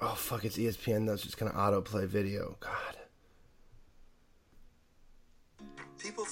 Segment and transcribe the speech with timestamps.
[0.00, 0.08] here.
[0.10, 1.06] Oh fuck, it's ESPN.
[1.06, 2.56] That's just gonna autoplay video.
[2.60, 2.72] God.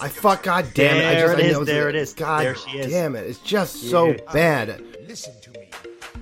[0.00, 0.44] I fuck.
[0.44, 1.04] God damn it!
[1.04, 2.12] I just, it I is, know there it is.
[2.14, 2.92] God There she is.
[2.92, 3.26] damn it!
[3.26, 4.32] It's just so Yeah.
[4.32, 4.84] bad.
[5.08, 5.70] Listen to me.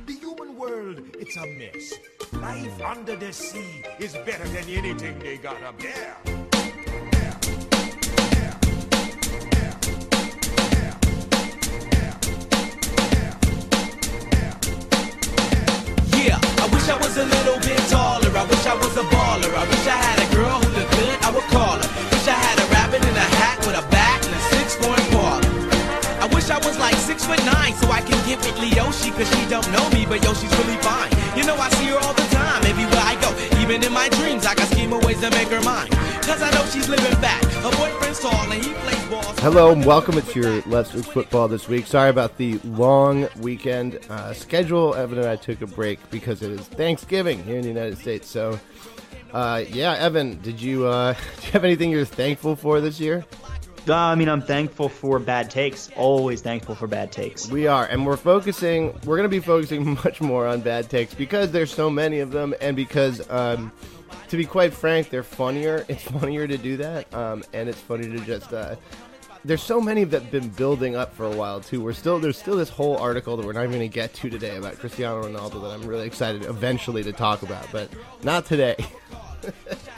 [0.06, 1.92] The human world, it's a mess.
[2.32, 6.16] Life under the sea is better than anything they got up there.
[6.24, 6.41] There.
[29.16, 31.10] Cause she don't know me, but yo, she's really fine.
[31.36, 33.60] You know I see her all the time, everywhere I go.
[33.60, 35.90] Even in my dreams, I can scheme of ways to make her mine.
[36.22, 37.42] Cause I know she's living back.
[37.44, 39.22] Her boyfriend's tall and he plays ball.
[39.38, 41.86] Hello and welcome to your Let's Talk Football this week.
[41.86, 44.94] Sorry about the long weekend uh, schedule.
[44.94, 48.28] Evan and I took a break because it is Thanksgiving here in the United States.
[48.28, 48.58] So,
[49.32, 53.24] uh, yeah, Evan, did you uh, do you have anything you're thankful for this year?
[53.88, 55.90] I mean, I'm thankful for bad takes.
[55.96, 57.48] Always thankful for bad takes.
[57.50, 58.92] We are, and we're focusing.
[59.04, 62.30] We're going to be focusing much more on bad takes because there's so many of
[62.30, 63.72] them, and because, um,
[64.28, 65.84] to be quite frank, they're funnier.
[65.88, 68.52] It's funnier to do that, um, and it's funny to just.
[68.52, 68.76] Uh,
[69.44, 71.82] there's so many that have been building up for a while too.
[71.82, 74.30] We're still there's still this whole article that we're not even going to get to
[74.30, 77.90] today about Cristiano Ronaldo that I'm really excited eventually to talk about, but
[78.22, 78.76] not today.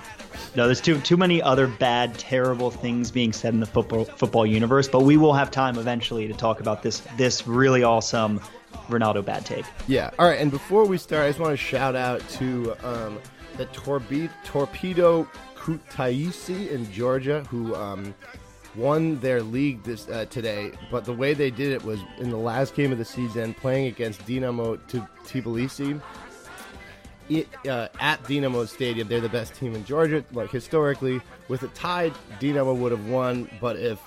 [0.56, 4.46] No, there's too too many other bad, terrible things being said in the football football
[4.46, 4.88] universe.
[4.88, 8.40] But we will have time eventually to talk about this this really awesome
[8.88, 9.64] Ronaldo bad take.
[9.86, 10.10] Yeah.
[10.18, 10.40] All right.
[10.40, 13.18] And before we start, I just want to shout out to um,
[13.56, 18.14] the Torbe- Torpedo Kutaisi in Georgia who um,
[18.76, 20.72] won their league this uh, today.
[20.90, 23.86] But the way they did it was in the last game of the season, playing
[23.86, 26.00] against Dinamo T- Tbilisi.
[27.30, 30.24] Uh, at Dinamo Stadium, they're the best team in Georgia.
[30.32, 33.48] Like historically, with a tie, Dinamo would have won.
[33.60, 33.98] But if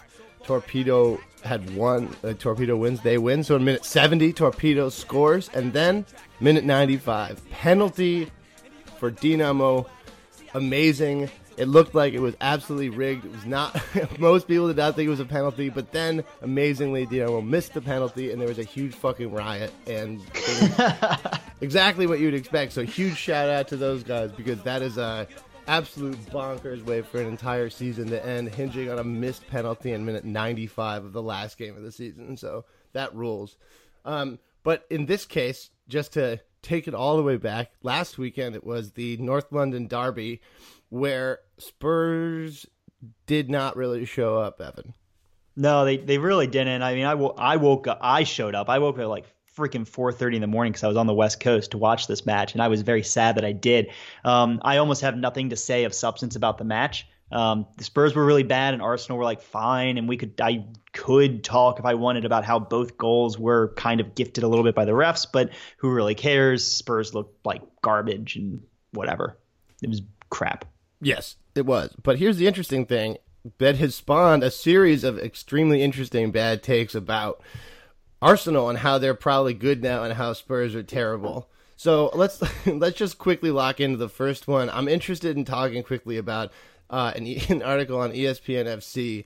[0.44, 3.44] Torpedo had won, uh, Torpedo wins, they win.
[3.44, 6.06] So in minute 70, Torpedo scores, and then
[6.40, 8.32] minute 95, penalty
[9.00, 9.88] for Dinamo.
[10.54, 11.30] Amazing.
[11.58, 13.26] It looked like it was absolutely rigged.
[13.26, 13.82] It was not.
[14.20, 17.82] most people did not think it was a penalty, but then amazingly, Dinamo missed the
[17.82, 19.74] penalty, and there was a huge fucking riot.
[19.88, 20.22] And
[21.62, 22.74] exactly what you'd expect.
[22.74, 25.28] So huge shout out to those guys because that is a
[25.68, 30.06] absolute bonkers way for an entire season to end, hinging on a missed penalty in
[30.06, 32.38] minute 95 of the last game of the season.
[32.38, 33.58] So that rules.
[34.06, 38.56] Um, but in this case, just to take it all the way back, last weekend
[38.56, 40.42] it was the North London Derby
[40.90, 42.66] where Spurs
[43.26, 44.94] did not really show up, Evan.
[45.56, 46.84] No, they they really didn't.
[46.84, 48.00] I mean, I, wo- I woke up.
[48.02, 48.70] I showed up.
[48.70, 49.26] I woke up like
[49.58, 52.26] freaking 4:30 in the morning because I was on the West Coast to watch this
[52.26, 53.90] match, and I was very sad that I did.
[54.24, 57.08] Um, I almost have nothing to say of substance about the match.
[57.32, 60.66] Um, the Spurs were really bad, and Arsenal were like fine, and we could I
[60.94, 64.64] could talk if I wanted about how both goals were kind of gifted a little
[64.64, 66.66] bit by the refs, but who really cares?
[66.66, 69.38] Spurs looked like garbage and whatever.
[69.82, 70.66] It was crap.
[71.02, 71.96] Yes, it was.
[72.02, 73.18] But here's the interesting thing
[73.60, 77.42] that has spawned a series of extremely interesting bad takes about
[78.22, 81.50] Arsenal and how they're probably good now and how Spurs are terrible.
[81.76, 84.70] So let's let's just quickly lock into the first one.
[84.70, 86.52] I'm interested in talking quickly about
[86.90, 89.26] uh, an, an article on ESPN FC.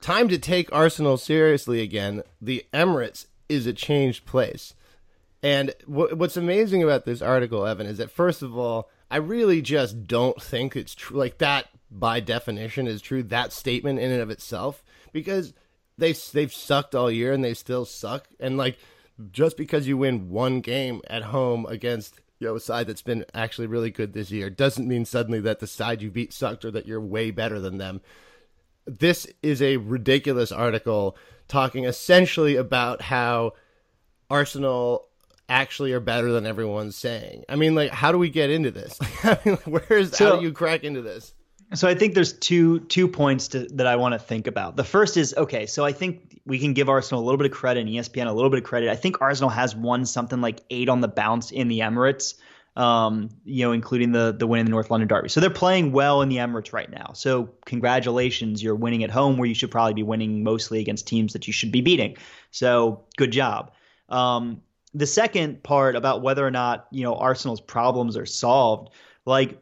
[0.00, 2.22] Time to take Arsenal seriously again.
[2.40, 4.74] The Emirates is a changed place.
[5.42, 9.62] And wh- what's amazing about this article, Evan, is that first of all, I really
[9.62, 11.18] just don't think it's true.
[11.18, 13.22] Like that, by definition, is true.
[13.22, 15.54] That statement in and of itself, because
[15.96, 18.28] they they've sucked all year and they still suck.
[18.38, 18.78] And like,
[19.30, 23.24] just because you win one game at home against you know a side that's been
[23.34, 26.70] actually really good this year doesn't mean suddenly that the side you beat sucked or
[26.70, 28.00] that you're way better than them
[28.88, 33.52] this is a ridiculous article talking essentially about how
[34.30, 35.07] Arsenal
[35.48, 37.44] actually are better than everyone's saying.
[37.48, 38.98] I mean, like, how do we get into this?
[39.24, 41.32] I mean, where is how do you crack into this?
[41.74, 44.76] So I think there's two two points to, that I want to think about.
[44.76, 45.66] The first is okay.
[45.66, 48.32] So I think we can give Arsenal a little bit of credit and ESPN a
[48.32, 48.88] little bit of credit.
[48.88, 52.34] I think Arsenal has won something like eight on the bounce in the Emirates.
[52.74, 55.28] Um, you know, including the the win in the North London Derby.
[55.28, 57.10] So they're playing well in the Emirates right now.
[57.12, 61.32] So congratulations, you're winning at home where you should probably be winning mostly against teams
[61.32, 62.16] that you should be beating.
[62.52, 63.72] So good job.
[64.08, 64.62] Um,
[64.94, 68.90] the second part about whether or not you know Arsenal's problems are solved,
[69.24, 69.60] like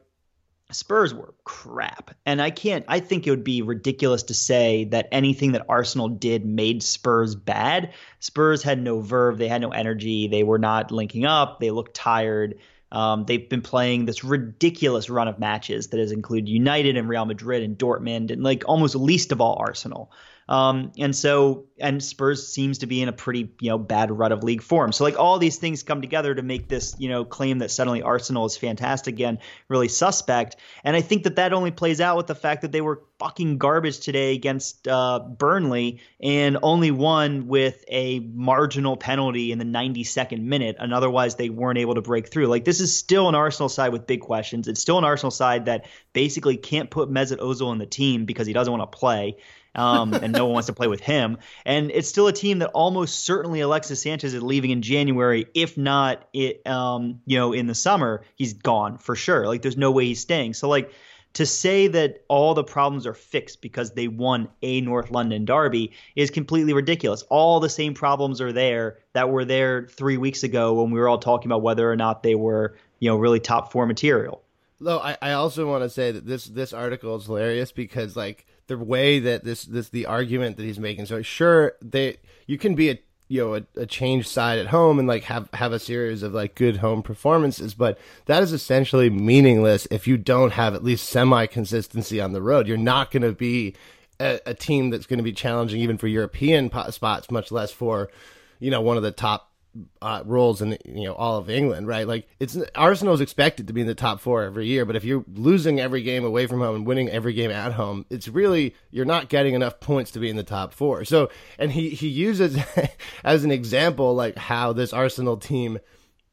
[0.73, 2.15] Spurs were crap.
[2.25, 6.09] And I can't, I think it would be ridiculous to say that anything that Arsenal
[6.09, 7.93] did made Spurs bad.
[8.19, 11.95] Spurs had no verve, they had no energy, they were not linking up, they looked
[11.95, 12.59] tired.
[12.91, 17.25] Um, they've been playing this ridiculous run of matches that has included United and Real
[17.25, 20.11] Madrid and Dortmund and like almost least of all Arsenal.
[20.49, 24.33] Um, and so, and Spurs seems to be in a pretty, you know, bad rut
[24.33, 24.93] of league form.
[24.93, 28.03] So, like, all these things come together to make this, you know, claim that suddenly
[28.03, 29.39] Arsenal is fantastic again
[29.69, 30.57] really suspect.
[30.85, 33.59] And I think that that only plays out with the fact that they were fucking
[33.59, 40.43] garbage today against uh, Burnley and only won with a marginal penalty in the 92nd
[40.43, 40.77] minute.
[40.79, 42.47] And otherwise, they weren't able to break through.
[42.47, 44.69] Like, this is still an Arsenal side with big questions.
[44.69, 48.47] It's still an Arsenal side that basically can't put Mesut Ozil in the team because
[48.47, 49.37] he doesn't want to play
[49.77, 51.39] um, and no one wants to play with him.
[51.65, 55.77] And it's still a team that almost certainly Alexis Sanchez is leaving in January, if
[55.79, 59.47] not it, um, you know, in the summer, he's gone for sure.
[59.47, 60.55] Like there's no way he's staying.
[60.55, 60.93] So like
[61.35, 65.93] to say that all the problems are fixed because they won a North London derby
[66.15, 67.23] is completely ridiculous.
[67.29, 71.11] All the same problems are there that were there three weeks ago when we were
[71.11, 74.43] all talking about whether or not they were, you know, really top four material.
[74.81, 78.47] Though I, I also want to say that this this article is hilarious because like
[78.67, 81.07] the way that this this the argument that he's making.
[81.07, 84.99] So sure, they you can be a you know a, a change side at home
[84.99, 89.09] and like have have a series of like good home performances, but that is essentially
[89.11, 92.69] meaningless if you don't have at least semi consistency on the road.
[92.69, 93.75] You're not going to be
[94.21, 98.11] a, a, team that's going to be challenging even for European spots, much less for
[98.59, 99.53] you know one of the top
[100.01, 102.07] uh, roles in you know all of England, right?
[102.07, 105.25] Like it's Arsenal's expected to be in the top four every year, but if you're
[105.35, 109.05] losing every game away from home and winning every game at home, it's really you're
[109.05, 111.05] not getting enough points to be in the top four.
[111.05, 112.59] So, and he he uses
[113.25, 115.79] as an example like how this Arsenal team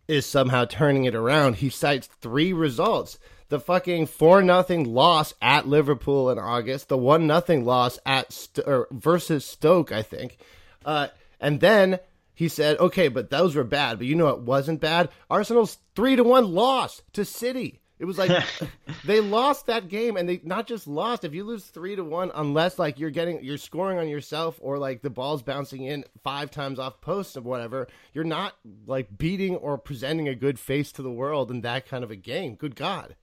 [0.07, 1.55] is somehow turning it around.
[1.57, 3.19] He cites three results:
[3.49, 8.65] the fucking four nothing loss at Liverpool in August, the one nothing loss at St-
[8.91, 10.37] versus Stoke, I think,
[10.85, 11.07] uh,
[11.39, 11.99] and then
[12.33, 13.97] he said, okay, but those were bad.
[13.97, 15.09] But you know it wasn't bad?
[15.29, 17.81] Arsenal's three to one loss to City.
[17.99, 18.43] It was like
[19.05, 21.23] they lost that game, and they not just lost.
[21.23, 24.77] If you lose three to one, unless like you're getting you're scoring on yourself or
[24.77, 28.55] like the ball's bouncing in five times off posts or whatever, you're not
[28.87, 32.15] like beating or presenting a good face to the world in that kind of a
[32.15, 32.55] game.
[32.55, 33.15] Good God.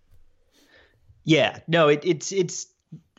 [1.24, 2.66] Yeah, no, it, it's it's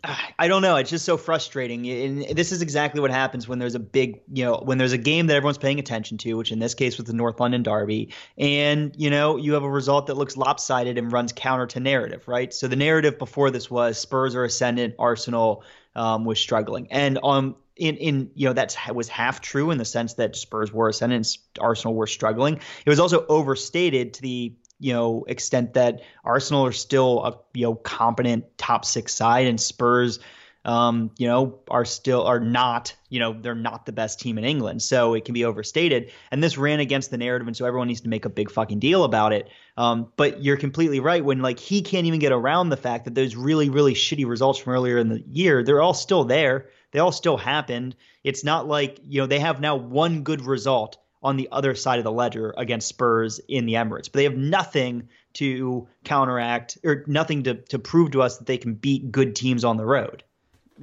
[0.40, 0.76] I don't know.
[0.78, 1.88] It's just so frustrating.
[1.88, 4.98] And this is exactly what happens when there's a big, you know, when there's a
[4.98, 8.14] game that everyone's paying attention to, which in this case was the North London Derby,
[8.38, 12.28] and you know, you have a result that looks lopsided and runs counter to narrative,
[12.28, 12.54] right?
[12.54, 15.64] So the narrative before this was Spurs are ascendant, Arsenal
[15.96, 19.86] um, was struggling, and um, in in you know that was half true in the
[19.86, 22.56] sense that Spurs were ascendant, Arsenal were struggling.
[22.86, 27.66] It was also overstated to the you know extent that Arsenal are still a you
[27.68, 30.20] know competent top six side and Spurs
[30.64, 34.44] um, you know, are still are not, you know, they're not the best team in
[34.44, 34.82] England.
[34.82, 36.12] So it can be overstated.
[36.30, 38.80] And this ran against the narrative, and so everyone needs to make a big fucking
[38.80, 39.50] deal about it.
[39.78, 43.16] Um, but you're completely right when like he can't even get around the fact that
[43.16, 46.70] those really, really shitty results from earlier in the year, they're all still there.
[46.92, 47.96] They all still happened.
[48.24, 52.00] It's not like, you know, they have now one good result on the other side
[52.00, 54.06] of the ledger against Spurs in the Emirates.
[54.06, 58.58] But they have nothing to counteract or nothing to, to prove to us that they
[58.58, 60.24] can beat good teams on the road.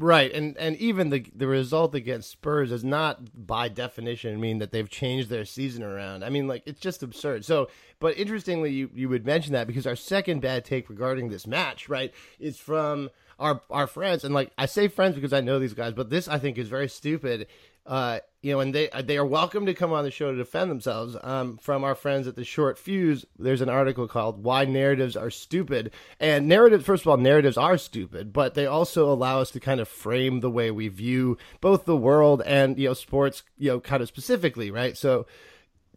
[0.00, 4.70] Right, and and even the the result against Spurs does not, by definition, mean that
[4.70, 6.25] they've changed their season around.
[6.25, 7.44] I mean, like it's just absurd.
[7.44, 7.69] So,
[7.99, 11.88] but interestingly, you you would mention that because our second bad take regarding this match,
[11.88, 13.10] right, is from
[13.41, 16.29] our our friends, and like I say friends because I know these guys, but this
[16.29, 17.48] I think is very stupid
[17.84, 20.70] uh, you know, and they they are welcome to come on the show to defend
[20.70, 21.16] themselves.
[21.22, 25.30] Um, from our friends at the Short Fuse, there's an article called "Why Narratives Are
[25.30, 29.60] Stupid." And narratives, first of all, narratives are stupid, but they also allow us to
[29.60, 33.70] kind of frame the way we view both the world and you know sports, you
[33.70, 34.96] know, kind of specifically, right?
[34.96, 35.26] So.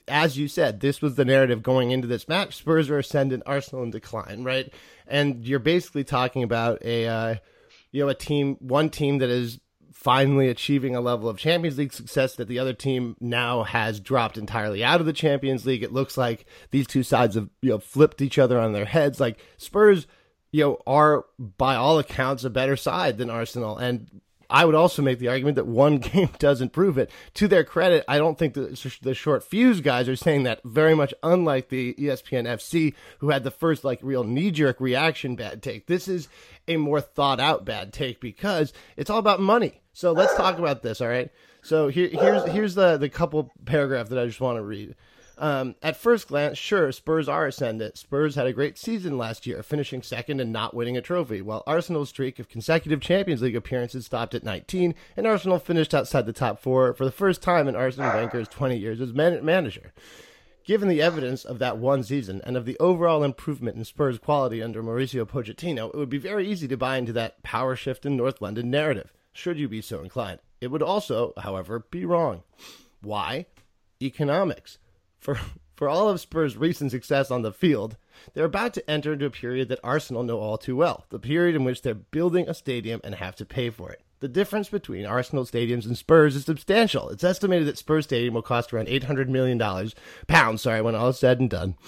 [0.08, 2.56] As you said, this was the narrative going into this match.
[2.56, 4.74] Spurs are ascendant, Arsenal in decline, right?
[5.08, 7.36] And you're basically talking about a, uh,
[7.92, 9.60] you know, a team, one team that is
[10.02, 14.36] finally achieving a level of Champions League success that the other team now has dropped
[14.36, 15.84] entirely out of the Champions League.
[15.84, 19.20] It looks like these two sides have you know flipped each other on their heads.
[19.20, 20.08] Like Spurs,
[20.52, 25.04] you know, are by all accounts a better side than Arsenal, and I would also
[25.04, 27.12] make the argument that one game doesn't prove it.
[27.36, 30.96] To their credit, I don't think the, the short fuse guys are saying that very
[30.96, 35.62] much unlike the ESPN FC, who had the first like real knee jerk reaction bad
[35.62, 35.86] take.
[35.86, 36.28] This is
[36.68, 39.81] a more thought out bad take because it's all about money.
[39.94, 41.02] So let's talk about this.
[41.02, 41.30] All right.
[41.62, 44.96] So here, here's here's the the couple paragraph that I just want to read.
[45.38, 47.98] Um, at first glance, sure, Spurs are ascendant.
[47.98, 51.64] Spurs had a great season last year, finishing second and not winning a trophy, while
[51.66, 56.34] Arsenal's streak of consecutive Champions League appearances stopped at 19, and Arsenal finished outside the
[56.34, 59.94] top four for the first time in Arsene Wenger's 20 years as man- manager.
[60.64, 64.62] Given the evidence of that one season and of the overall improvement in Spurs quality
[64.62, 68.16] under Mauricio Pochettino, it would be very easy to buy into that power shift in
[68.16, 70.40] North London narrative, should you be so inclined.
[70.60, 72.44] It would also, however, be wrong.
[73.02, 73.48] Why?
[74.02, 74.78] Economics.
[75.20, 75.40] For
[75.76, 77.98] for all of Spurs' recent success on the field,
[78.36, 81.56] they're about to enter into a period that Arsenal know all too well, the period
[81.56, 84.04] in which they're building a stadium and have to pay for it.
[84.20, 87.10] The difference between Arsenal stadiums and Spurs is substantial.
[87.10, 89.96] It's estimated that Spurs Stadium will cost around $800 million, dollars.
[90.28, 91.76] pounds, sorry, when all is said and done.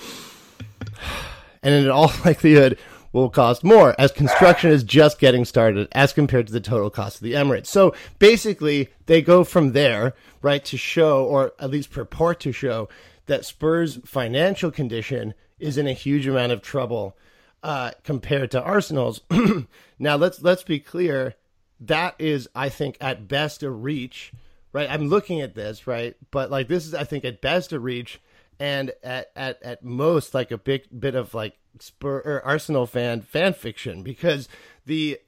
[1.66, 2.78] And in all likelihood,
[3.14, 7.18] will cost more as construction is just getting started as compared to the total cost
[7.18, 7.68] of the Emirates.
[7.68, 12.90] So basically, they go from there, right, to show, or at least purport to show,
[13.28, 17.16] that Spurs' financial condition is in a huge amount of trouble
[17.62, 19.22] uh, compared to Arsenal's.
[20.00, 21.36] now, let's let's be clear
[21.80, 24.34] that is, I think, at best a reach,
[24.72, 24.90] right?
[24.90, 26.16] I'm looking at this, right?
[26.32, 28.20] But like this is, I think, at best a reach,
[28.64, 33.20] and at at at most like a big bit of like Spur or Arsenal fan
[33.20, 34.48] fan fiction because
[34.86, 35.20] the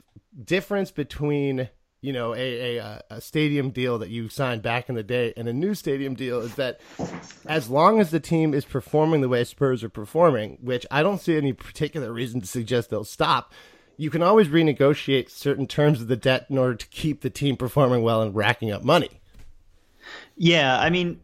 [0.41, 1.67] difference between
[1.99, 5.49] you know a, a a stadium deal that you signed back in the day and
[5.49, 6.79] a new stadium deal is that
[7.45, 11.19] as long as the team is performing the way Spurs are performing, which I don't
[11.19, 13.51] see any particular reason to suggest they'll stop,
[13.97, 17.57] you can always renegotiate certain terms of the debt in order to keep the team
[17.57, 19.19] performing well and racking up money.
[20.37, 21.19] Yeah, I mean,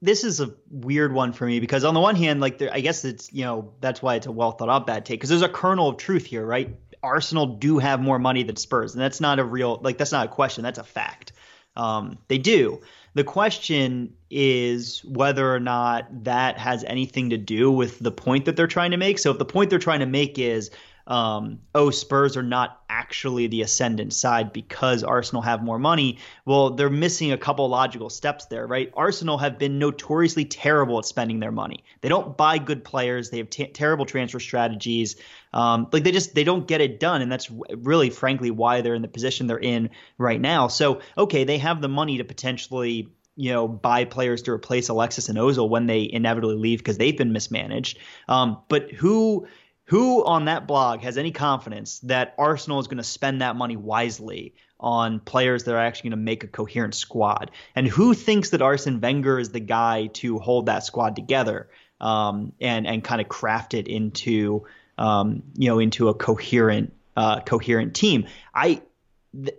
[0.00, 2.80] this is a weird one for me because on the one hand, like, there, I
[2.80, 5.42] guess it's you know that's why it's a well thought out bad take because there's
[5.42, 6.76] a kernel of truth here, right?
[7.02, 10.26] Arsenal do have more money than Spurs, and that's not a real like that's not
[10.26, 11.32] a question, that's a fact.
[11.76, 12.80] Um, they do.
[13.14, 18.56] The question is whether or not that has anything to do with the point that
[18.56, 19.18] they're trying to make.
[19.18, 20.70] So if the point they're trying to make is
[21.06, 26.18] um, oh, Spurs are not actually the ascendant side because Arsenal have more money.
[26.44, 28.92] Well, they're missing a couple logical steps there, right?
[28.96, 31.84] Arsenal have been notoriously terrible at spending their money.
[32.00, 33.30] They don't buy good players.
[33.30, 35.16] They have t- terrible transfer strategies.
[35.52, 38.94] Um, like they just they don't get it done, and that's really, frankly, why they're
[38.94, 40.68] in the position they're in right now.
[40.68, 43.08] So, okay, they have the money to potentially
[43.38, 47.16] you know, buy players to replace Alexis and Ozil when they inevitably leave because they've
[47.18, 47.98] been mismanaged.
[48.28, 49.46] Um, but who
[49.86, 53.76] who on that blog has any confidence that Arsenal is going to spend that money
[53.76, 57.50] wisely on players that are actually going to make a coherent squad?
[57.74, 61.68] And who thinks that Arsene Wenger is the guy to hold that squad together
[62.00, 64.66] um, and and kind of craft it into
[64.98, 68.26] um, you know into a coherent uh, coherent team?
[68.54, 68.82] I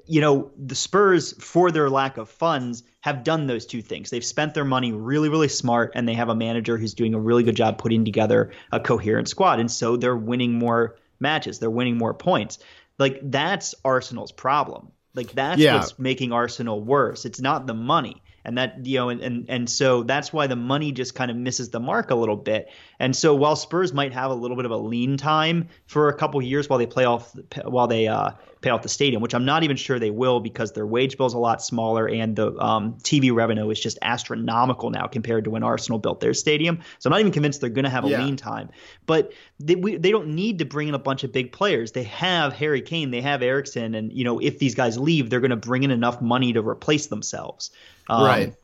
[0.06, 4.10] you know, the Spurs, for their lack of funds, have done those two things.
[4.10, 7.20] They've spent their money really, really smart, and they have a manager who's doing a
[7.20, 9.60] really good job putting together a coherent squad.
[9.60, 12.60] And so they're winning more matches, they're winning more points.
[12.98, 14.92] Like, that's Arsenal's problem.
[15.14, 15.76] Like, that's yeah.
[15.76, 17.26] what's making Arsenal worse.
[17.26, 20.56] It's not the money and that you know and, and and so that's why the
[20.56, 24.14] money just kind of misses the mark a little bit and so while spurs might
[24.14, 27.06] have a little bit of a lean time for a couple years while they play
[27.06, 30.40] off while they uh, pay off the stadium, which I'm not even sure they will
[30.40, 34.00] because their wage bill is a lot smaller and the um, TV revenue is just
[34.02, 36.80] astronomical now compared to when Arsenal built their stadium.
[37.00, 38.24] So I'm not even convinced they're going to have a yeah.
[38.24, 38.70] lean time.
[39.06, 41.92] But they, we, they don't need to bring in a bunch of big players.
[41.92, 45.40] They have Harry Kane, they have Eriksen, and you know if these guys leave, they're
[45.40, 47.72] going to bring in enough money to replace themselves.
[48.10, 48.56] Um, right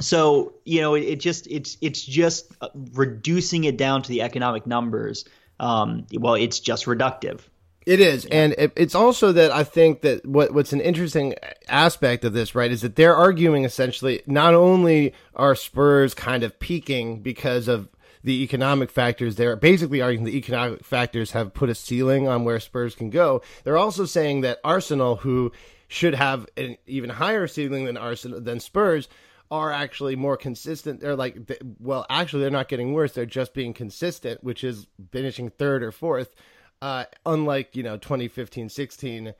[0.00, 4.22] so you know it, it, just it's it's just uh, reducing it down to the
[4.22, 5.24] economic numbers
[5.60, 7.40] um, well it's just reductive.
[7.86, 11.36] It is, and it's also that I think that what what's an interesting
[11.68, 16.58] aspect of this, right, is that they're arguing essentially not only are Spurs kind of
[16.58, 17.88] peaking because of
[18.24, 22.58] the economic factors, they're basically arguing the economic factors have put a ceiling on where
[22.58, 23.40] Spurs can go.
[23.62, 25.52] They're also saying that Arsenal, who
[25.86, 29.08] should have an even higher ceiling than Arsenal than Spurs,
[29.50, 31.00] are actually more consistent.
[31.00, 31.38] They're like,
[31.78, 33.12] well, actually, they're not getting worse.
[33.12, 36.34] They're just being consistent, which is finishing third or fourth
[36.82, 39.34] uh, unlike you know 2015 16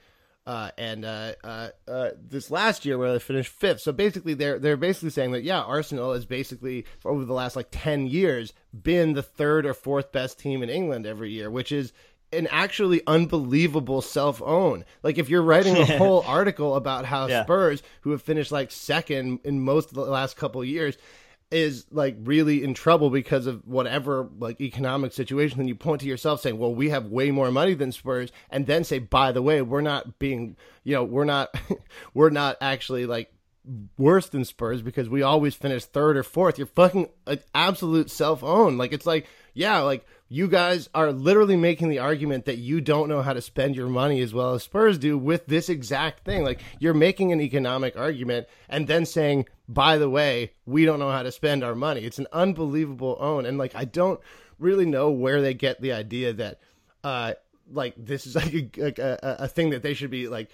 [0.47, 3.81] uh, and uh, uh, uh, this last year where they finished fifth.
[3.81, 7.69] So basically, they're they're basically saying that yeah, Arsenal has basically over the last like
[7.73, 11.93] ten years been the third or fourth best team in England every year, which is
[12.33, 14.85] an actually unbelievable self own.
[15.03, 17.45] Like if you're writing a whole article about how yeah.
[17.45, 20.97] Spurs, who have finished like second in most of the last couple years,
[21.51, 26.07] is like really in trouble because of whatever like economic situation then you point to
[26.09, 29.41] yourself saying well we have way more money than spurs and then say by the
[29.41, 31.55] way we're not being you know we're not
[32.15, 33.33] we're not actually like
[33.97, 38.77] worse than spurs because we always finish third or fourth you're fucking an absolute self-own
[38.77, 43.09] like it's like yeah, like you guys are literally making the argument that you don't
[43.09, 46.45] know how to spend your money as well as Spurs do with this exact thing.
[46.45, 51.11] Like you're making an economic argument and then saying, by the way, we don't know
[51.11, 52.03] how to spend our money.
[52.03, 53.47] It's an unbelievable own.
[53.47, 54.21] And like, I don't
[54.59, 56.61] really know where they get the idea that,
[57.03, 57.33] uh,
[57.73, 60.51] like this is like a, like a, a thing that they should be like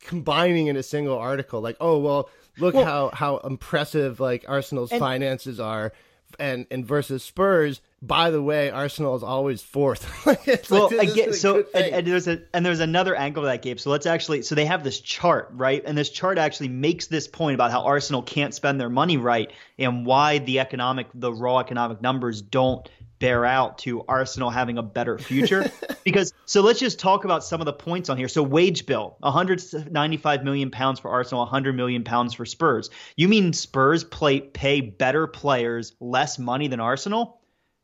[0.00, 1.60] combining in a single article.
[1.60, 5.92] Like, oh, well, look Well- how, how impressive like Arsenal's finances are
[6.38, 7.80] and, and versus Spurs.
[8.02, 10.08] By the way, Arsenal is always fourth.
[10.26, 12.80] Like, like, well, this I isn't get a so and, and there's a and there's
[12.80, 13.78] another angle to that Gabe.
[13.78, 15.82] So let's actually so they have this chart, right?
[15.84, 19.50] And this chart actually makes this point about how Arsenal can't spend their money right
[19.78, 22.88] and why the economic the raw economic numbers don't
[23.20, 25.70] bear out to Arsenal having a better future.
[26.04, 28.26] because so let's just talk about some of the points on here.
[28.26, 32.90] So wage bill, 195 million pounds for Arsenal, 100 million pounds for Spurs.
[33.14, 37.36] You mean Spurs play pay better players less money than Arsenal?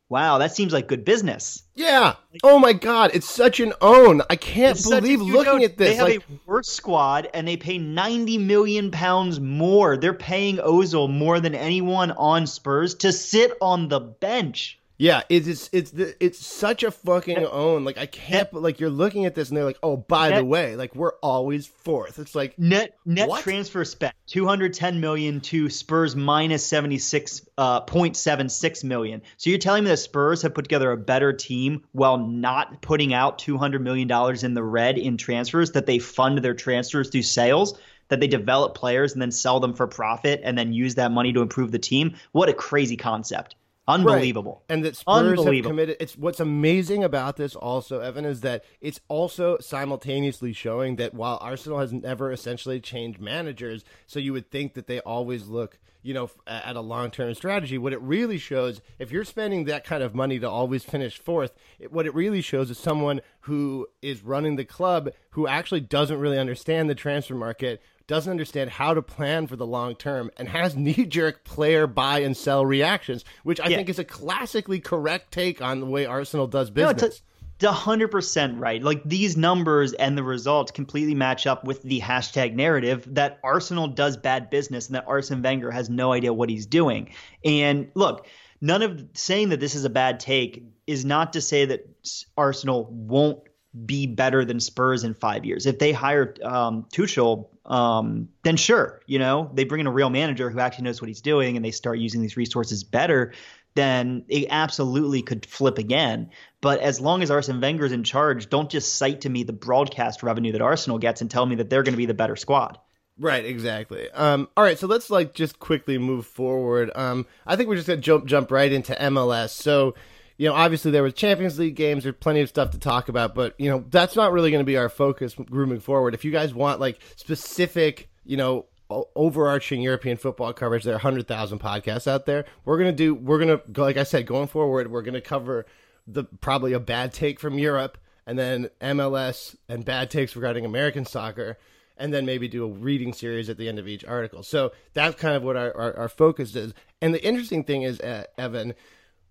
[0.09, 1.65] Wow, that seems like good business.
[1.75, 2.15] Yeah.
[2.45, 4.23] Oh my God, it's such an own.
[4.31, 5.91] I can't It's believe looking at this.
[5.91, 9.97] They have like, a worse squad and they pay 90 million pounds more.
[9.97, 14.79] They're paying Ozil more than anyone on Spurs to sit on the bench.
[14.99, 17.85] Yeah, it's it's it's the, it's such a fucking own.
[17.85, 18.53] Like I can't.
[18.55, 21.67] like you're looking at this and they're like, oh, by the way, like we're always
[21.67, 22.19] fourth.
[22.19, 23.43] It's like Net net What?
[23.43, 29.23] transfer spent 210 million to Spurs minus 76 uh, 0.76 million.
[29.37, 33.13] So you're telling me the Spurs have put together a better team while not putting
[33.13, 37.23] out 200 million dollars in the red in transfers that they fund their transfers through
[37.23, 41.11] sales that they develop players and then sell them for profit and then use that
[41.11, 42.15] money to improve the team.
[42.33, 43.57] What a crazy concept.
[43.89, 44.63] Unbelievable.
[44.69, 45.97] and that Spurs have committed.
[46.01, 51.39] It's what's amazing about this also, Evan, is that it's also simultaneously showing that while
[51.41, 56.15] Arsenal has never essentially changed managers, so you would think that they always look, you
[56.15, 57.79] know, at a long term strategy.
[57.79, 61.53] What it really shows, if you're spending that kind of money to always finish fourth,
[61.79, 66.19] it, what it really shows is someone who is running the club who actually doesn't
[66.19, 70.49] really understand the transfer market doesn't understand how to plan for the long term and
[70.49, 73.77] has knee jerk player buy and sell reactions, which I Yeah.
[73.79, 77.23] think is a classically correct take on the way Arsenal does No, business.
[77.57, 78.83] it's a hundred percent right.
[78.83, 83.89] Like these numbers and the results completely match up with the hashtag narrative that Arsenal
[83.89, 87.11] does bad business and that Arsene Wenger has no idea what he's doing.
[87.45, 88.27] And look,
[88.61, 91.89] none of saying that this is a bad take is not to say that
[92.37, 93.41] Arsenal won't
[93.85, 95.67] be better than Spurs in five years.
[95.67, 100.11] If they hire um, Tuchel, um, then sure, you know they bring in a real
[100.11, 103.33] manager who actually knows what he's doing, and they start using these resources better.
[103.75, 106.31] Then it absolutely could flip again.
[106.63, 110.23] But as long as Arsene Wenger's in charge, don't just cite to me the broadcast
[110.23, 112.79] revenue that Arsenal gets and tell me that they're going to be the better squad.
[113.19, 114.11] Right, exactly.
[114.11, 116.91] Um, all right, so let's like just quickly move forward.
[116.95, 119.51] Um, I think we're just gonna jump jump right into MLS.
[119.51, 119.95] So,
[120.39, 122.03] you know, obviously there was Champions League games.
[122.03, 124.67] There's plenty of stuff to talk about, but you know, that's not really going to
[124.67, 126.15] be our focus moving forward.
[126.15, 131.27] If you guys want like specific, you know, overarching European football coverage, there are hundred
[131.27, 132.45] thousand podcasts out there.
[132.65, 133.15] We're gonna do.
[133.15, 133.83] We're gonna go.
[133.83, 135.67] Like I said, going forward, we're gonna cover
[136.07, 141.05] the probably a bad take from Europe, and then MLS and bad takes regarding American
[141.05, 141.57] soccer
[141.97, 144.43] and then maybe do a reading series at the end of each article.
[144.43, 146.75] So that's kind of what our, our, our focus is.
[147.01, 148.75] And the interesting thing is, uh, Evan,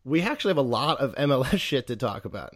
[0.05, 2.55] we actually have a lot of MLS shit to talk about.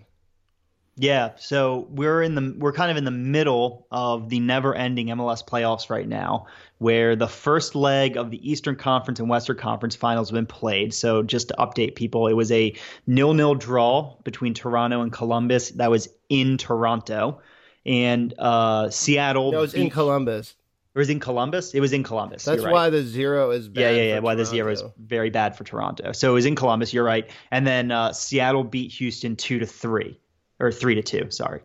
[1.02, 5.46] Yeah, so we're in the we're kind of in the middle of the never-ending MLS
[5.46, 6.48] playoffs right now,
[6.80, 10.94] where the first leg of the Eastern Conference and Western Conference finals have been played.
[10.94, 12.76] So just to update people, it was a
[13.08, 15.70] nil-nil draw between Toronto and Columbus.
[15.70, 17.40] That was in Toronto,
[17.86, 19.54] and uh, Seattle.
[19.54, 20.54] No, it's in Columbus.
[21.00, 21.74] It was in Columbus.
[21.74, 22.44] It was in Columbus.
[22.44, 22.74] That's right.
[22.74, 23.82] why the zero is bad.
[23.82, 24.20] Yeah, yeah, yeah.
[24.20, 26.12] Why the zero is very bad for Toronto.
[26.12, 26.94] So it was in Columbus.
[26.94, 27.30] You're right.
[27.52, 30.20] And then uh, Seattle beat Houston two to three,
[30.60, 31.32] or three to two.
[31.32, 31.62] Sorry,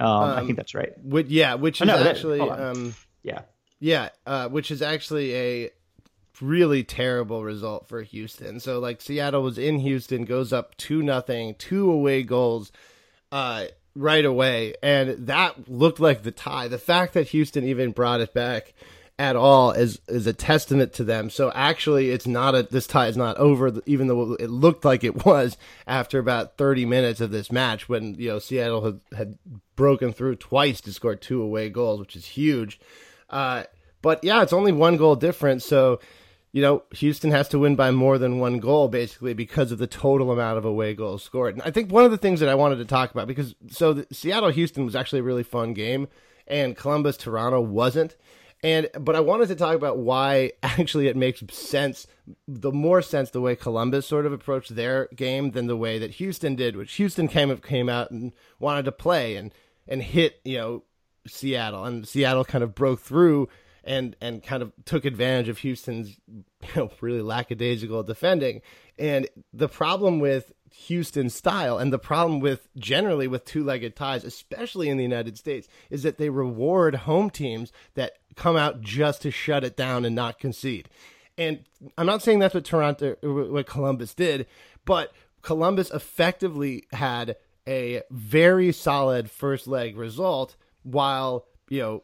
[0.00, 0.92] um, I think that's right.
[1.04, 3.42] Which, yeah, which is Oh, no, actually, um, Yeah,
[3.78, 5.70] yeah, uh, which is actually a
[6.40, 8.58] really terrible result for Houston.
[8.58, 12.72] So like Seattle was in Houston, goes up two nothing, two away goals,
[13.30, 16.68] uh, right away, and that looked like the tie.
[16.68, 18.74] The fact that Houston even brought it back
[19.18, 21.30] at all is is a testament to them.
[21.30, 25.04] So actually, it's not a this tie is not over, even though it looked like
[25.04, 29.38] it was after about thirty minutes of this match when you know Seattle had, had
[29.76, 32.80] broken through twice to score two away goals, which is huge.
[33.28, 33.64] Uh,
[34.00, 36.00] but yeah, it's only one goal difference, so
[36.52, 39.86] you know, Houston has to win by more than one goal basically because of the
[39.86, 41.54] total amount of away goals scored.
[41.54, 44.04] And I think one of the things that I wanted to talk about because so
[44.12, 46.08] Seattle Houston was actually a really fun game
[46.46, 48.16] and Columbus Toronto wasn't.
[48.62, 52.06] And but I wanted to talk about why actually it makes sense,
[52.46, 56.12] the more sense the way Columbus sort of approached their game than the way that
[56.12, 59.52] Houston did, which Houston came came out and wanted to play and
[59.88, 60.82] and hit you know
[61.26, 63.48] Seattle, and Seattle kind of broke through
[63.84, 66.44] and and kind of took advantage of Houston's you
[66.76, 68.62] know really lackadaisical defending.
[68.98, 74.88] And the problem with Houston style and the problem with generally with two-legged ties, especially
[74.88, 79.30] in the United States, is that they reward home teams that come out just to
[79.30, 80.88] shut it down and not concede.
[81.36, 81.64] And
[81.98, 84.46] I'm not saying that's what Toronto, what Columbus did,
[84.84, 92.02] but Columbus effectively had a very solid first leg result, while you know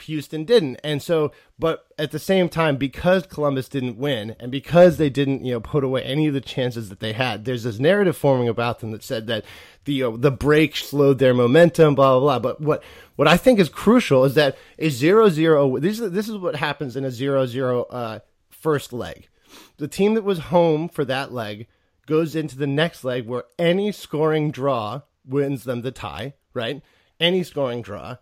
[0.00, 0.80] Houston didn't.
[0.82, 5.44] And so, but at the same time, because Columbus didn't win and because they didn't,
[5.44, 8.48] you know, put away any of the chances that they had, there's this narrative forming
[8.48, 9.44] about them that said that
[9.84, 12.38] the, you know, the break slowed their momentum, blah, blah, blah.
[12.38, 12.82] But what,
[13.16, 16.56] what I think is crucial is that a zero zero, this, is, this is what
[16.56, 18.20] happens in a zero zero, uh,
[18.50, 19.28] first leg.
[19.76, 21.66] The team that was home for that leg
[22.06, 26.82] goes into the next leg where any scoring draw wins them the tie, right?
[27.20, 28.16] Any scoring draw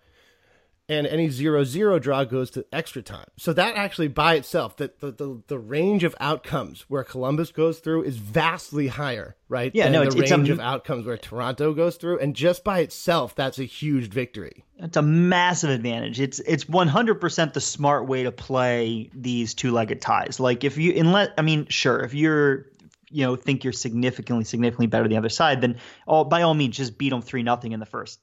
[0.93, 3.27] and any zero zero draw goes to extra time.
[3.37, 7.79] So that actually by itself, that the, the, the range of outcomes where Columbus goes
[7.79, 9.73] through is vastly higher, right?
[9.75, 12.63] Yeah, no, the it's, range it's a, of outcomes where Toronto goes through, and just
[12.65, 14.65] by itself, that's a huge victory.
[14.79, 16.21] That's a massive advantage.
[16.21, 20.41] It's it's 100% the smart way to play these two-legged ties.
[20.41, 22.67] Like if you unless I mean, sure, if you're
[23.11, 26.55] you know think you're significantly significantly better than the other side, then all by all
[26.55, 28.19] means just beat them three nothing in the first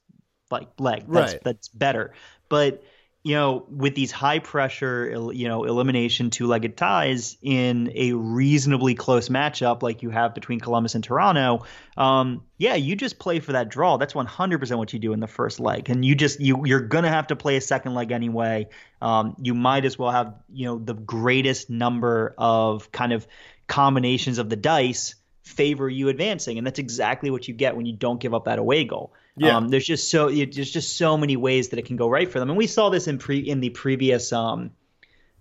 [0.50, 1.04] like leg.
[1.08, 1.42] That's Right.
[1.44, 2.12] that's better.
[2.50, 2.82] But
[3.22, 8.94] you know, with these high pressure, you know, elimination two legged ties in a reasonably
[8.94, 11.66] close matchup like you have between Columbus and Toronto,
[11.98, 13.98] um, yeah, you just play for that draw.
[13.98, 17.10] That's 100% what you do in the first leg, and you just you you're gonna
[17.10, 18.68] have to play a second leg anyway.
[19.02, 23.26] Um, you might as well have you know the greatest number of kind of
[23.66, 27.94] combinations of the dice favor you advancing, and that's exactly what you get when you
[27.94, 29.12] don't give up that away goal.
[29.40, 29.56] Yeah.
[29.56, 32.30] Um, there's just so it, there's just so many ways that it can go right
[32.30, 34.34] for them, and we saw this in pre in the previous.
[34.34, 34.72] Um,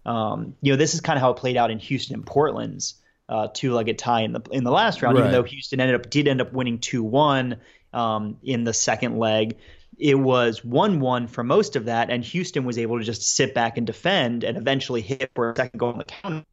[0.06, 2.96] um, you know, this is kind of how it played out in Houston and Portland's
[3.28, 5.18] uh, two-legged tie in the in the last round.
[5.18, 7.58] Even though Houston ended up did end up winning two-one
[7.92, 9.58] um, in the second leg,
[9.98, 13.78] it was one-one for most of that, and Houston was able to just sit back
[13.78, 16.46] and defend, and eventually hit for a second goal on the counter.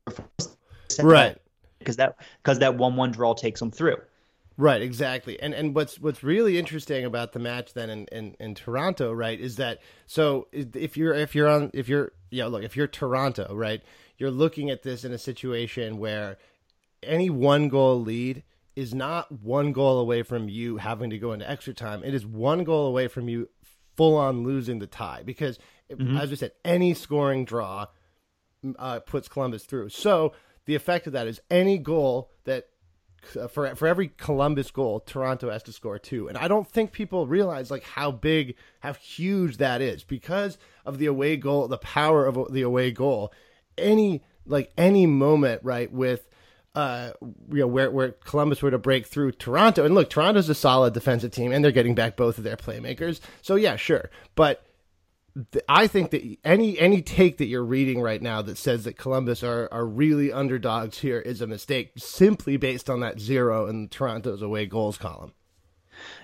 [1.00, 1.38] Right.
[1.78, 3.98] Because that because that one-one draw takes them through.
[4.58, 5.38] Right, exactly.
[5.40, 9.38] And and what's what's really interesting about the match then in, in, in Toronto, right,
[9.38, 13.54] is that so if you're if you're on if you're yeah, look, if you're Toronto,
[13.54, 13.82] right,
[14.16, 16.38] you're looking at this in a situation where
[17.02, 21.48] any one goal lead is not one goal away from you having to go into
[21.48, 22.02] extra time.
[22.02, 23.50] It is one goal away from you
[23.94, 25.58] full on losing the tie because
[26.18, 27.86] as we said, any scoring draw
[28.78, 29.90] uh, puts Columbus through.
[29.90, 30.32] So
[30.64, 32.68] the effect of that is any goal that
[33.26, 37.26] for for every Columbus goal, Toronto has to score two, and I don't think people
[37.26, 42.26] realize like how big, how huge that is because of the away goal, the power
[42.26, 43.32] of the away goal.
[43.78, 46.28] Any like any moment, right, with
[46.76, 50.54] uh, you know, where where Columbus were to break through Toronto, and look, Toronto's a
[50.54, 53.20] solid defensive team, and they're getting back both of their playmakers.
[53.40, 54.65] So yeah, sure, but
[55.68, 59.42] I think that any any take that you're reading right now that says that Columbus
[59.42, 64.42] are are really underdogs here is a mistake, simply based on that zero in Toronto's
[64.42, 65.32] away goals column.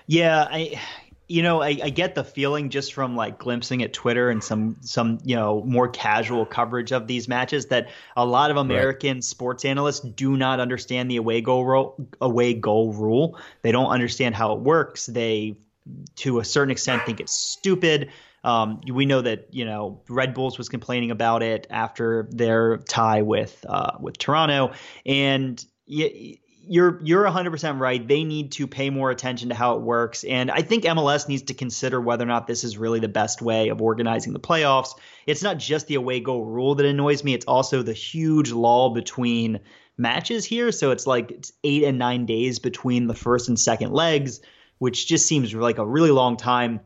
[0.07, 0.79] Yeah, I
[1.27, 4.77] you know, I, I get the feeling just from like glimpsing at Twitter and some
[4.81, 9.63] some you know more casual coverage of these matches that a lot of American sports
[9.63, 13.39] analysts do not understand the away goal away goal rule.
[13.61, 15.05] They don't understand how it works.
[15.05, 15.55] They,
[16.17, 18.11] to a certain extent, think it's stupid.
[18.43, 23.21] Um, we know that you know Red Bulls was complaining about it after their tie
[23.21, 24.73] with uh, with Toronto,
[25.05, 28.05] and y- you're you're 100% right.
[28.05, 31.43] They need to pay more attention to how it works, and I think MLS needs
[31.43, 34.97] to consider whether or not this is really the best way of organizing the playoffs.
[35.25, 38.91] It's not just the away goal rule that annoys me; it's also the huge lull
[38.91, 39.59] between
[39.97, 40.71] matches here.
[40.71, 44.41] So it's like it's eight and nine days between the first and second legs,
[44.79, 46.79] which just seems like a really long time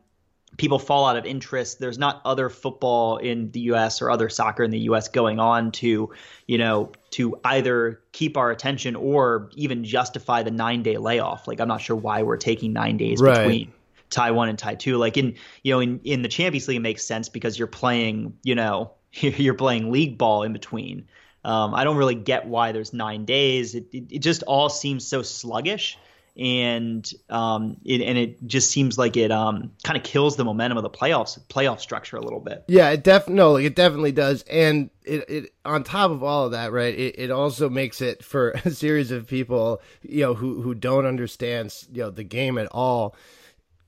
[0.55, 1.79] people fall out of interest.
[1.79, 4.01] There's not other football in the U.S.
[4.01, 5.09] or other soccer in the U.S.
[5.09, 6.13] going on to,
[6.47, 11.47] you know, to either keep our attention or even justify the nine day layoff.
[11.47, 13.37] Like I'm not sure why we're taking nine days Right.
[13.37, 13.73] between
[14.09, 14.97] tie one and tie two.
[14.97, 18.37] Like in you know in in the Champions League it makes sense because you're playing
[18.43, 21.07] you know you're playing league ball in between.
[21.43, 23.75] Um, I don't really get why there's nine days.
[23.75, 25.97] It, it it just all seems so sluggish.
[26.37, 30.77] And um, it, and it just seems like it um, kind of kills the momentum
[30.77, 32.63] of the playoffs playoff structure a little bit.
[32.67, 36.51] Yeah, it def no, it definitely does, and it, it on top of all of
[36.51, 36.93] that, right?
[36.93, 41.05] It, it also makes it for a series of people, you know, who who don't
[41.05, 43.15] understand, you know, the game at all,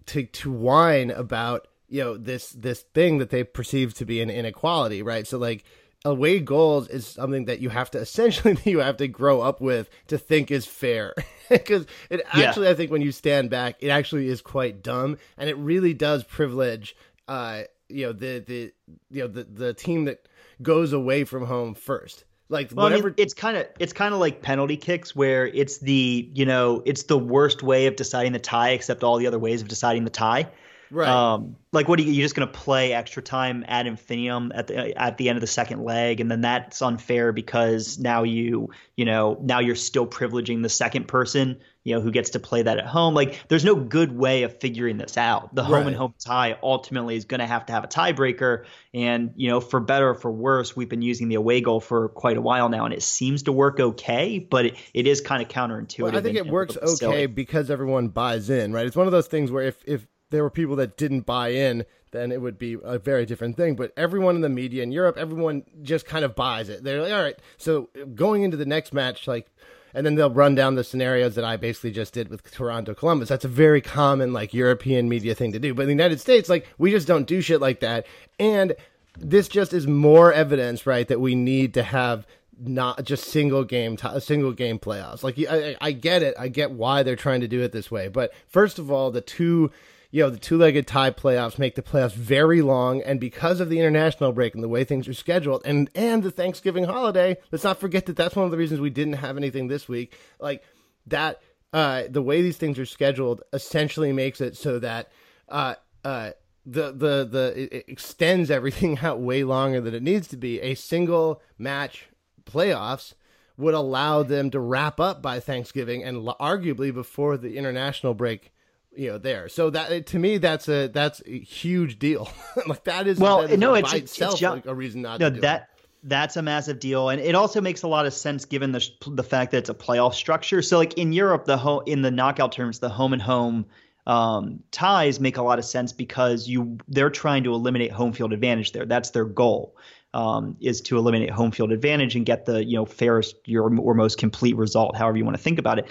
[0.08, 4.30] to to whine about you know this this thing that they perceive to be an
[4.30, 5.28] inequality, right?
[5.28, 5.64] So like
[6.06, 9.90] away goals is something that you have to essentially you have to grow up with
[10.08, 11.14] to think is fair
[11.60, 12.72] because it actually yeah.
[12.72, 16.24] i think when you stand back it actually is quite dumb and it really does
[16.24, 16.96] privilege
[17.28, 18.72] uh you know the the
[19.10, 20.28] you know the the team that
[20.62, 24.14] goes away from home first like well, whatever I mean, it's kind of it's kind
[24.14, 28.34] of like penalty kicks where it's the you know it's the worst way of deciding
[28.34, 30.50] the tie except all the other ways of deciding the tie
[30.92, 31.08] Right.
[31.08, 32.12] Um, like, what are you?
[32.12, 35.42] You're just going to play extra time ad infinitum at the at the end of
[35.42, 40.08] the second leg, and then that's unfair because now you you know now you're still
[40.08, 43.14] privileging the second person you know who gets to play that at home.
[43.14, 45.56] Like, there's no good way of figuring this out.
[45.56, 45.88] The home right.
[45.88, 49.62] and home tie ultimately is going to have to have a tiebreaker, and you know
[49.62, 52.70] for better or for worse, we've been using the away goal for quite a while
[52.70, 56.02] now, and it seems to work okay, but it, it is kind of counterintuitive.
[56.02, 58.86] Well, I think it works okay because everyone buys in, right?
[58.86, 61.86] It's one of those things where if if there were people that didn't buy in,
[62.12, 63.76] then it would be a very different thing.
[63.76, 66.84] But everyone in the media in Europe, everyone just kind of buys it.
[66.84, 69.48] They're like, all right, so going into the next match, like,
[69.94, 73.30] and then they'll run down the scenarios that I basically just did with Toronto Columbus.
[73.30, 75.74] That's a very common, like, European media thing to do.
[75.74, 78.06] But in the United States, like, we just don't do shit like that.
[78.40, 78.76] And
[79.18, 82.28] this just is more evidence, right, that we need to have
[82.62, 85.24] not just single game single game playoffs.
[85.24, 88.10] Like I, I get it, I get why they're trying to do it this way.
[88.10, 89.72] But first of all, the two
[90.12, 93.02] you know, the two legged tie playoffs make the playoffs very long.
[93.04, 96.32] And because of the international break and the way things are scheduled and, and the
[96.32, 99.68] Thanksgiving holiday, let's not forget that that's one of the reasons we didn't have anything
[99.68, 100.18] this week.
[100.40, 100.64] Like
[101.08, 101.42] that,
[101.74, 105.12] uh, the way these things are scheduled essentially makes it so that,
[105.48, 106.32] uh, uh,
[106.66, 110.60] the the the it extends everything out way longer than it needs to be.
[110.62, 112.08] A single match
[112.46, 113.14] playoffs
[113.58, 118.52] would allow them to wrap up by Thanksgiving and arguably before the international break
[119.00, 119.48] you know there.
[119.48, 122.30] So that to me that's a that's a huge deal.
[122.68, 125.30] Like that is well that is no it's, itself it's like a reason not no,
[125.30, 125.86] to do that it.
[126.04, 129.24] that's a massive deal and it also makes a lot of sense given the the
[129.24, 130.62] fact that it's a playoff structure.
[130.62, 133.66] So like in Europe the home in the knockout terms the home and home
[134.06, 138.34] um, ties make a lot of sense because you they're trying to eliminate home field
[138.34, 138.86] advantage there.
[138.86, 139.76] That's their goal
[140.14, 143.94] um, is to eliminate home field advantage and get the you know fairest your or
[143.94, 145.90] most complete result however you want to think about it.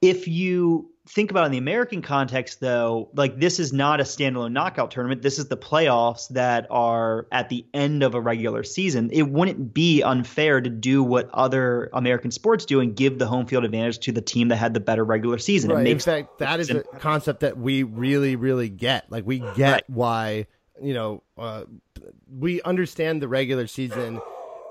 [0.00, 4.52] If you think about in the American context, though, like this is not a standalone
[4.52, 5.22] knockout tournament.
[5.22, 9.10] This is the playoffs that are at the end of a regular season.
[9.12, 13.46] It wouldn't be unfair to do what other American sports do and give the home
[13.46, 15.70] field advantage to the team that had the better regular season.
[15.70, 15.86] Right.
[15.86, 19.10] in fact, that is a concept that we really, really get.
[19.10, 19.84] Like we get right.
[19.88, 20.46] why
[20.82, 21.64] you know uh,
[22.30, 24.20] we understand the regular season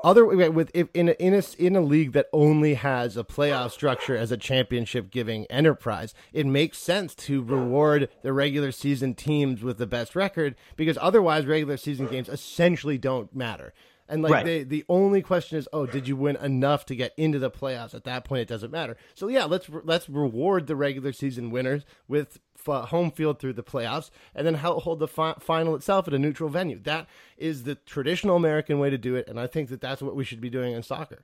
[0.06, 3.72] other with if, in a, in a in a league that only has a playoff
[3.72, 9.64] structure as a championship giving enterprise, it makes sense to reward the regular season teams
[9.64, 13.74] with the best record because otherwise regular season games essentially don't matter.
[14.08, 14.46] And like right.
[14.46, 17.96] the the only question is, oh, did you win enough to get into the playoffs?
[17.96, 18.98] At that point, it doesn't matter.
[19.16, 23.54] So yeah, let's let's reward the regular season winners with f- uh, home field through
[23.54, 26.80] the playoffs, and then hold the fi- final itself at a neutral venue.
[26.80, 30.16] That is the traditional American way to do it, and I think that that's what
[30.16, 31.24] we should be doing in soccer.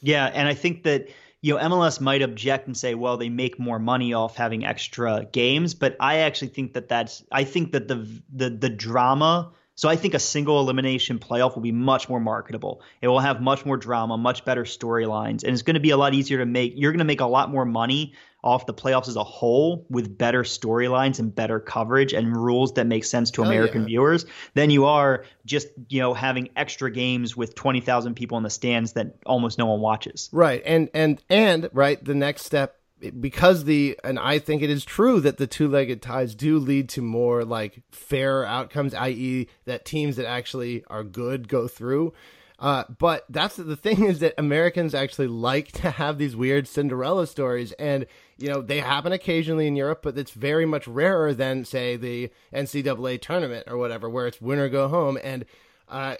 [0.00, 1.08] Yeah, and I think that
[1.40, 5.26] you know MLS might object and say, well, they make more money off having extra
[5.32, 9.88] games, but I actually think that that's I think that the the the drama so
[9.88, 12.82] I think a single elimination playoff will be much more marketable.
[13.00, 15.96] It will have much more drama, much better storylines, and it's going to be a
[15.96, 16.72] lot easier to make.
[16.74, 20.18] You're going to make a lot more money off the playoffs as a whole with
[20.18, 23.86] better storylines and better coverage and rules that make sense to oh, American yeah.
[23.86, 28.50] viewers than you are just, you know, having extra games with 20,000 people in the
[28.50, 30.28] stands that almost no one watches.
[30.32, 30.60] Right.
[30.66, 32.77] And and and right, the next step
[33.20, 37.02] because the and I think it is true that the two-legged ties do lead to
[37.02, 42.12] more like fair outcomes, i.e., that teams that actually are good go through.
[42.58, 47.26] Uh, but that's the thing is that Americans actually like to have these weird Cinderella
[47.26, 48.06] stories, and
[48.36, 52.30] you know they happen occasionally in Europe, but it's very much rarer than say the
[52.52, 55.18] NCAA tournament or whatever, where it's win or go home.
[55.22, 55.44] And
[55.88, 56.16] uh,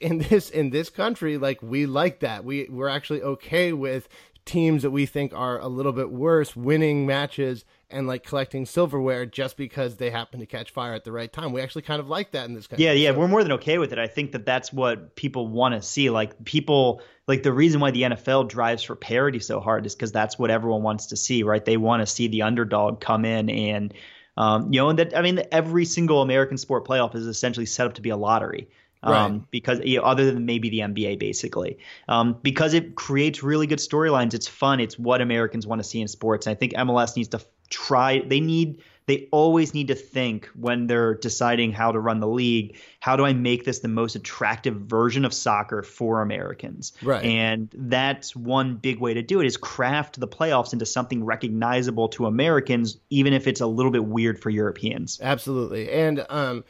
[0.00, 2.44] in this in this country, like we like that.
[2.44, 4.08] We we're actually okay with
[4.46, 9.26] teams that we think are a little bit worse winning matches and like collecting silverware
[9.26, 11.52] just because they happen to catch fire at the right time.
[11.52, 12.86] We actually kind of like that in this country.
[12.86, 13.98] Yeah, yeah, we're more than okay with it.
[13.98, 16.10] I think that that's what people want to see.
[16.10, 20.12] Like people, like the reason why the NFL drives for parity so hard is because
[20.12, 21.64] that's what everyone wants to see, right?
[21.64, 23.92] They want to see the underdog come in and,
[24.36, 27.86] um, you know, and that I mean, every single American sport playoff is essentially set
[27.86, 28.68] up to be a lottery.
[29.06, 29.50] Um, Right.
[29.50, 33.78] because you know, other than maybe the NBA, basically, um, because it creates really good
[33.78, 34.34] storylines.
[34.34, 34.80] It's fun.
[34.80, 36.46] It's what Americans want to see in sports.
[36.46, 37.40] And I think MLS needs to
[37.70, 38.20] try.
[38.20, 38.82] They need.
[39.06, 42.76] They always need to think when they're deciding how to run the league.
[42.98, 46.92] How do I make this the most attractive version of soccer for Americans?
[47.02, 47.24] Right.
[47.24, 52.08] And that's one big way to do it is craft the playoffs into something recognizable
[52.08, 55.20] to Americans, even if it's a little bit weird for Europeans.
[55.22, 56.64] Absolutely, and um,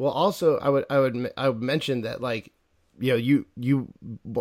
[0.00, 2.54] well, also I would I would I would mention that like
[2.98, 3.88] you know you you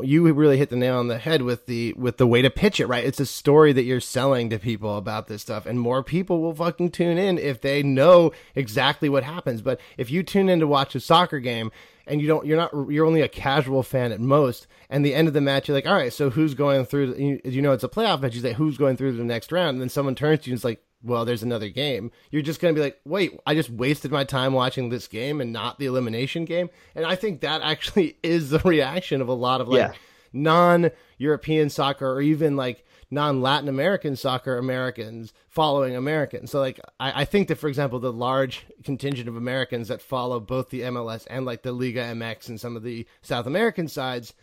[0.04, 2.80] you really hit the nail on the head with the with the way to pitch
[2.80, 3.04] it right.
[3.04, 6.56] It's a story that you're selling to people about this stuff, and more people will
[6.56, 9.62] fucking tune in if they know exactly what happens.
[9.62, 11.74] But if you tune in to watch a soccer game
[12.08, 15.28] and you don't you're not you're only a casual fan at most and the end
[15.28, 17.84] of the match you're like all right so who's going through you, you know it's
[17.84, 20.40] a playoff match you say who's going through the next round and then someone turns
[20.40, 22.12] to you and is like well there's another game.
[22.32, 25.40] You're just going to be like wait i just wasted my time watching this game
[25.42, 26.70] and not the elimination game?
[26.96, 29.94] And i think that actually is the reaction of a lot of like Yeah.
[30.34, 36.52] non-european soccer or even like non-latin american soccer americans following americans.
[36.52, 40.40] So like I, I think that for example the large contingent of americans that follow
[40.40, 44.34] both the mls and like the liga mx and some of the south american sides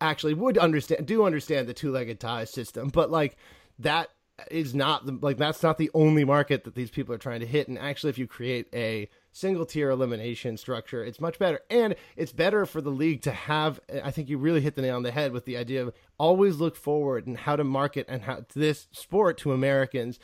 [0.00, 2.88] actually would understand do understand the two-legged tie system.
[2.88, 3.36] But like
[3.78, 4.08] that
[4.50, 7.46] is not the, like that's not the only market that these people are trying to
[7.46, 7.68] hit.
[7.68, 11.60] And actually if you create a single tier elimination structure it's much better.
[11.70, 14.96] And it's better for the league to have i think you really hit the nail
[14.96, 18.22] on the head with the idea of always look forward and how to market and
[18.22, 20.18] how this sport to americans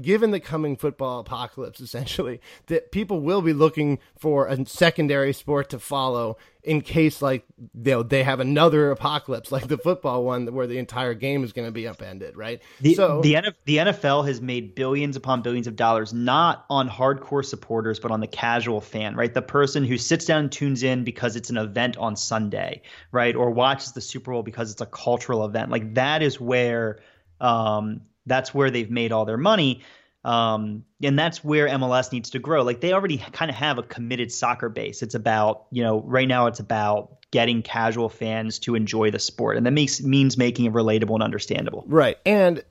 [0.00, 5.68] given the coming football apocalypse essentially that people will be looking for a secondary sport
[5.68, 10.66] to follow in case like know, they have another apocalypse like the football one where
[10.66, 14.26] the entire game is going to be upended right The, so the, NF, the NFL
[14.26, 18.80] has made billions upon billions of dollars, not on hardcore supporters, but on the casual
[18.80, 19.32] fan, right?
[19.32, 23.34] The person who sits down and tunes in because it's an event on Sunday, right?
[23.34, 25.70] Or watches the Super Bowl because it's a cultural event.
[25.70, 27.00] Like that is where,
[27.40, 29.82] um, that's where they've made all their money.
[30.24, 32.62] Um, and that's where MLS needs to grow.
[32.62, 35.02] Like they already kind of have a committed soccer base.
[35.02, 39.56] It's about, you know, right now it's about getting casual fans to enjoy the sport.
[39.56, 41.84] And that makes means making it relatable and understandable.
[41.86, 42.16] Right.
[42.24, 42.62] And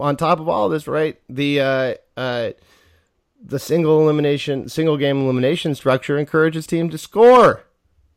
[0.00, 2.50] on top of all this, right, the uh uh
[3.44, 7.64] the single elimination single game elimination structure encourages teams to score.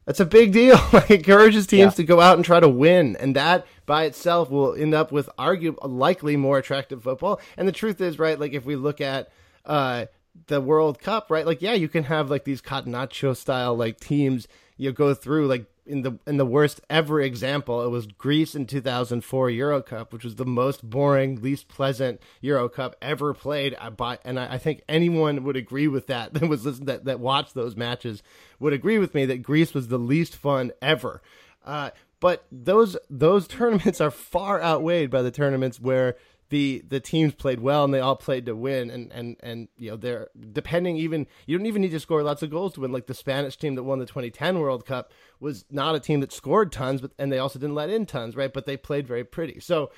[0.06, 0.78] That's a big deal.
[0.94, 1.98] Like encourages teams Yeah.
[1.98, 5.30] to go out and try to win, and that by itself will end up with
[5.38, 7.40] argue likely more attractive football.
[7.58, 9.30] And the truth is, right, like if we look at
[9.66, 10.06] uh
[10.48, 14.48] the World Cup, right, like yeah, you can have like these Catenaccio style like teams
[14.78, 18.66] you go through like in the in the worst ever example, it was Greece in
[18.66, 23.76] 2004 Euro Cup, which was the most boring, least pleasant Euro Cup ever played.
[23.76, 27.06] I By and I, I think anyone would agree with that that was listen that
[27.06, 28.24] that watched those matches
[28.60, 31.22] would agree with me that Greece was the least fun ever.
[31.64, 36.16] Uh, but those those tournaments are far outweighed by the tournaments where
[36.50, 38.90] the the teams played well and they all played to win.
[38.90, 42.44] And and and you know they're depending even you don't even need to score lots
[42.44, 42.92] of goals to win.
[42.92, 46.32] Like the Spanish team that won the 2010 World Cup was not a team that
[46.32, 48.54] scored tons but and they also didn't let in tons right?
[48.54, 49.60] But they played very pretty.
[49.60, 49.92] So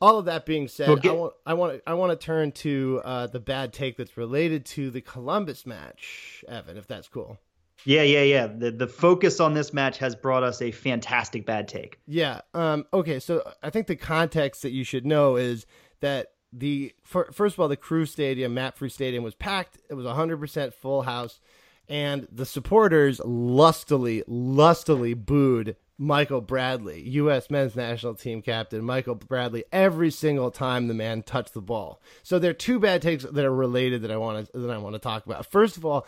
[0.00, 3.00] all of that being said get- I want I want I want to turn to
[3.04, 7.38] uh, the bad take that's related to the Columbus match Evan if that's cool
[7.84, 8.46] Yeah, yeah, yeah.
[8.46, 11.98] The the focus on this match has brought us a fantastic bad take.
[12.06, 12.40] Yeah.
[12.54, 13.20] Um, okay.
[13.20, 15.66] So I think the context that you should know is
[16.00, 19.78] that the fir- first of all, the Crew Stadium, MAPFRE Stadium, was packed.
[19.88, 21.40] It was 100% full house,
[21.88, 27.50] and the supporters lustily, lustily booed Michael Bradley, U.S.
[27.50, 32.00] Men's National Team captain Michael Bradley, every single time the man touched the ball.
[32.22, 34.78] So there are two bad takes that are related that I want to that I
[34.78, 35.44] want to talk about.
[35.44, 36.06] First of all,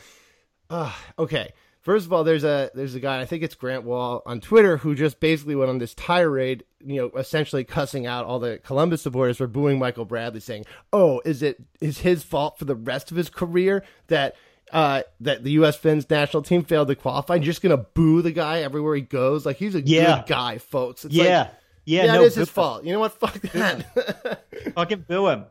[0.72, 1.52] uh, okay.
[1.80, 4.76] First of all, there's a there's a guy I think it's Grant Wahl on Twitter
[4.76, 9.02] who just basically went on this tirade, you know, essentially cussing out all the Columbus
[9.02, 13.11] supporters for booing Michael Bradley, saying, "Oh, is it is his fault for the rest
[13.11, 14.37] of his career that
[14.72, 15.82] uh, that the U.S.
[15.82, 17.35] men's national team failed to qualify?
[17.35, 19.44] You're just gonna boo the guy everywhere he goes?
[19.44, 20.18] Like he's a Yeah.
[20.18, 21.04] good guy, folks.
[21.04, 21.22] It's Yeah.
[21.24, 21.50] like,
[21.85, 22.85] yeah, yeah, no, it is his fault.
[22.85, 23.18] You know what?
[23.18, 24.44] Fuck that.
[24.76, 25.46] Fucking boo him.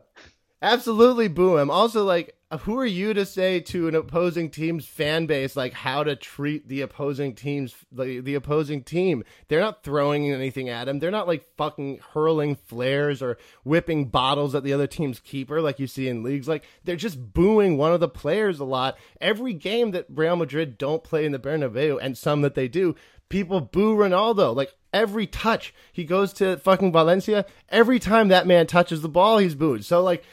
[0.62, 1.72] Absolutely boo him.
[1.72, 6.04] Also, like, who are you to say to an opposing team's fan base like how
[6.04, 9.24] to treat the opposing team's the, the opposing team?
[9.48, 11.00] They're not throwing anything at him.
[11.00, 15.80] They're not like fucking hurling flares or whipping bottles at the other team's keeper like
[15.80, 16.48] you see in leagues.
[16.48, 18.98] Like they're just booing one of the players a lot.
[19.20, 22.96] Every game that Real Madrid don't play in the Bernabeu and some that they do,
[23.30, 24.54] people boo Ronaldo.
[24.56, 29.38] Like every touch he goes to fucking Valencia, every time that man touches the ball,
[29.38, 29.86] he's booed.
[29.86, 30.24] So like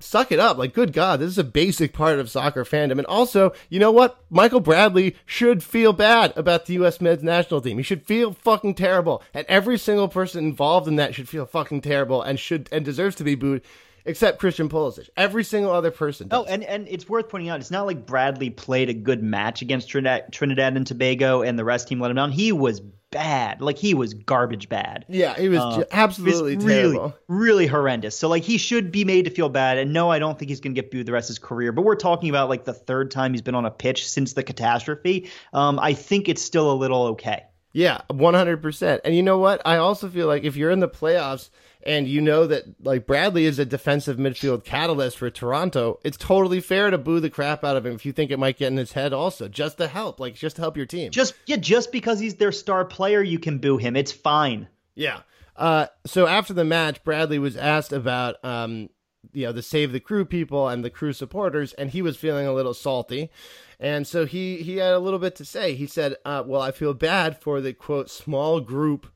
[0.00, 0.58] suck it up.
[0.58, 2.98] Like, good God, this is a basic part of soccer fandom.
[2.98, 4.22] And also, you know what?
[4.30, 7.00] Michael Bradley should feel bad about the U.S.
[7.00, 7.76] men's national team.
[7.76, 9.22] He should feel fucking terrible.
[9.34, 13.16] And every single person involved in that should feel fucking terrible and should, and deserves
[13.16, 13.62] to be booed.
[14.04, 15.08] Except Christian Pulisic.
[15.16, 16.26] Every single other person.
[16.32, 16.50] Oh, does.
[16.50, 19.62] Oh, and, and it's worth pointing out, it's not like Bradley played a good match
[19.62, 22.32] against Trinidad, Trinidad and Tobago and the rest team let him down.
[22.32, 22.82] He was
[23.12, 23.60] bad.
[23.60, 25.04] Like he was garbage bad.
[25.08, 27.14] Yeah, he was Uh, absolutely It's really, terrible.
[27.28, 28.18] really horrendous.
[28.18, 29.78] So like he should be made to feel bad.
[29.78, 31.70] And no, I don't think he's going to get booed the rest of his career.
[31.70, 34.42] But we're talking about like the third time he's been on a pitch since the
[34.42, 35.30] catastrophe.
[35.52, 37.44] Um, I think it's still a little okay.
[37.74, 39.00] Yeah, 100%.
[39.04, 39.62] And you know what?
[39.64, 41.48] I also feel like if you're in the playoffs
[41.84, 46.60] and you know that like Bradley is a defensive midfield catalyst for Toronto, it's totally
[46.60, 48.76] fair to boo the crap out of him if you think it might get in
[48.76, 51.10] his head also, just to help, like just to help your team.
[51.10, 53.96] Just yeah, just because he's their star player, you can boo him.
[53.96, 54.68] It's fine.
[54.94, 55.20] Yeah.
[55.56, 58.88] Uh, so after the match, Bradley was asked about, um,
[59.32, 62.46] you know, the Save the Crew people and the crew supporters, and he was feeling
[62.46, 63.30] a little salty.
[63.78, 65.74] And so he, he had a little bit to say.
[65.74, 69.08] He said, uh, Well, I feel bad for the quote, small group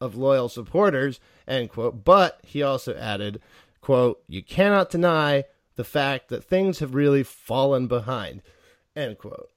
[0.00, 2.04] of loyal supporters, end quote.
[2.04, 3.40] But he also added,
[3.80, 5.44] quote, You cannot deny
[5.76, 8.42] the fact that things have really fallen behind,
[8.96, 9.50] end quote.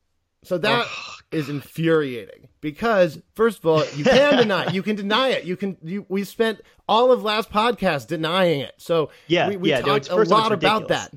[0.44, 0.88] So that
[1.32, 4.74] is infuriating because first of all, you can deny it.
[4.74, 5.44] You can deny it.
[5.46, 5.78] You can.
[5.84, 8.74] You, we spent all of last podcast denying it.
[8.78, 11.14] So Yeah, we, we yeah, talked it's- a first of all, lot about that.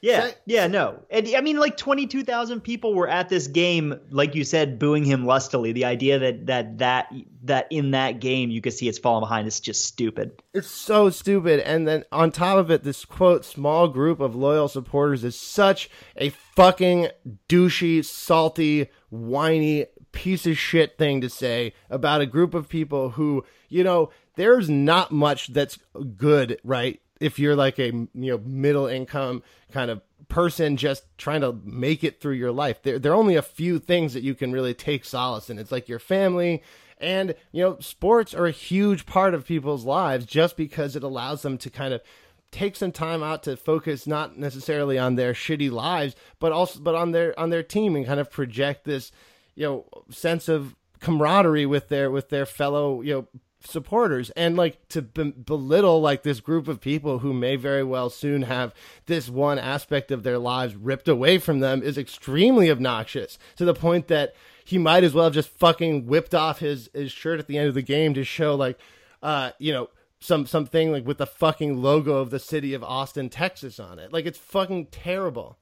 [0.00, 1.02] Yeah, yeah, no.
[1.10, 5.24] And I mean like 22,000 people were at this game like you said booing him
[5.26, 5.72] lustily.
[5.72, 7.12] The idea that that that
[7.44, 10.32] that in that game you could see it's falling behind is just stupid.
[10.54, 11.60] It's so stupid.
[11.60, 15.90] And then on top of it, this quote small group of loyal supporters is such
[16.16, 17.08] a fucking
[17.48, 23.44] douchey, salty, whiny piece of shit thing to say about a group of people who,
[23.68, 25.78] you know, there's not much that's
[26.16, 27.00] good, right?
[27.20, 29.42] If you're like a you know middle income
[29.72, 33.36] kind of person just trying to make it through your life, there there are only
[33.36, 35.58] a few things that you can really take solace in.
[35.58, 36.62] It's like your family,
[37.00, 41.42] and, you know, sports are a huge part of people's lives just because it allows
[41.42, 42.02] them to kind of
[42.50, 46.94] take some time out to focus not necessarily on their shitty lives, but also but
[46.94, 49.12] on their on their team and kind of project this,
[49.54, 53.28] you know, sense of camaraderie with their with their fellow, you know,
[53.60, 58.08] supporters and like to be- belittle like this group of people who may very well
[58.08, 58.72] soon have
[59.06, 63.74] this one aspect of their lives ripped away from them is extremely obnoxious to the
[63.74, 64.34] point that
[64.64, 67.68] he might as well have just fucking whipped off his his shirt at the end
[67.68, 68.78] of the game to show like
[69.22, 69.88] uh you know
[70.20, 74.12] some something like with the fucking logo of the city of Austin, Texas on it.
[74.12, 75.58] Like it's fucking terrible.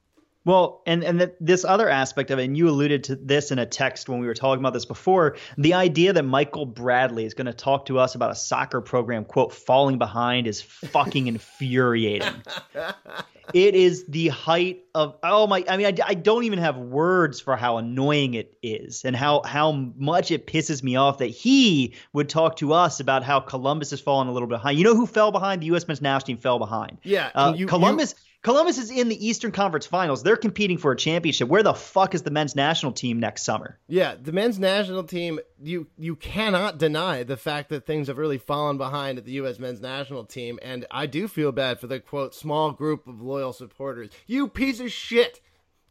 [0.46, 3.58] Well, and and th- this other aspect of it, and you alluded to this in
[3.58, 7.34] a text when we were talking about this before, the idea that Michael Bradley is
[7.34, 12.32] going to talk to us about a soccer program, quote, falling behind is fucking infuriating.
[13.54, 17.40] it is the height of oh my i mean I, I don't even have words
[17.40, 21.94] for how annoying it is and how how much it pisses me off that he
[22.12, 24.78] would talk to us about how columbus has fallen a little behind.
[24.78, 25.62] You know who fell behind?
[25.62, 26.98] The us men's national team fell behind.
[27.02, 28.14] Yeah, uh, you- columbus
[28.46, 32.14] columbus is in the eastern conference finals they're competing for a championship where the fuck
[32.14, 36.78] is the men's national team next summer Yeah, the men's national team, you you cannot
[36.78, 39.58] deny the fact that things have really fallen behind at the U.S.
[39.58, 43.52] men's national team, and I do feel bad for the quote small group of loyal
[43.52, 44.10] supporters.
[44.26, 45.40] You piece of shit!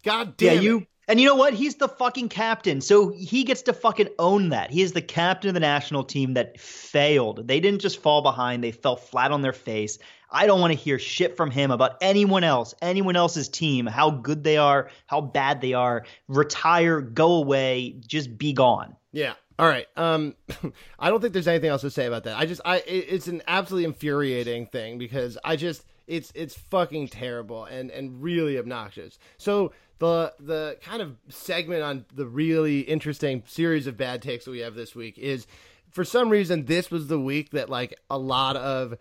[0.04, 0.88] God damn yeah it.
[1.08, 1.54] And you know what?
[1.54, 2.82] He's the fucking captain.
[2.82, 4.72] So he gets to fucking own that.
[4.72, 7.48] He is the captain of the national team that failed.
[7.48, 8.64] They didn't just fall behind.
[8.64, 10.00] They fell flat on their face.
[10.32, 14.10] I don't want to hear shit from him about anyone else anyone else's team how
[14.10, 16.04] good they are how bad they are.
[16.28, 18.96] Retire go away just be gone.
[19.12, 19.34] Yeah.
[19.58, 19.88] All right.
[19.96, 20.36] Um,
[21.00, 22.38] I don't think there's anything else to say about that.
[22.38, 27.66] I just, I, it's an absolutely infuriating thing because I just, it's, it's fucking terrible
[27.66, 29.18] and and really obnoxious.
[29.38, 34.52] So the the kind of segment on the really interesting series of bad takes that
[34.52, 35.48] we have this week is,
[35.90, 38.98] for some reason, this was the week that like a lot of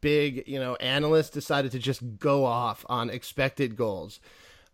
[0.00, 4.20] big, you know, analysts decided to just go off on expected goals.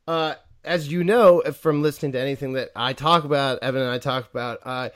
[0.06, 3.98] Uh, as you know from listening to anything that I talk about, Evan and I
[3.98, 4.90] talk about, uh,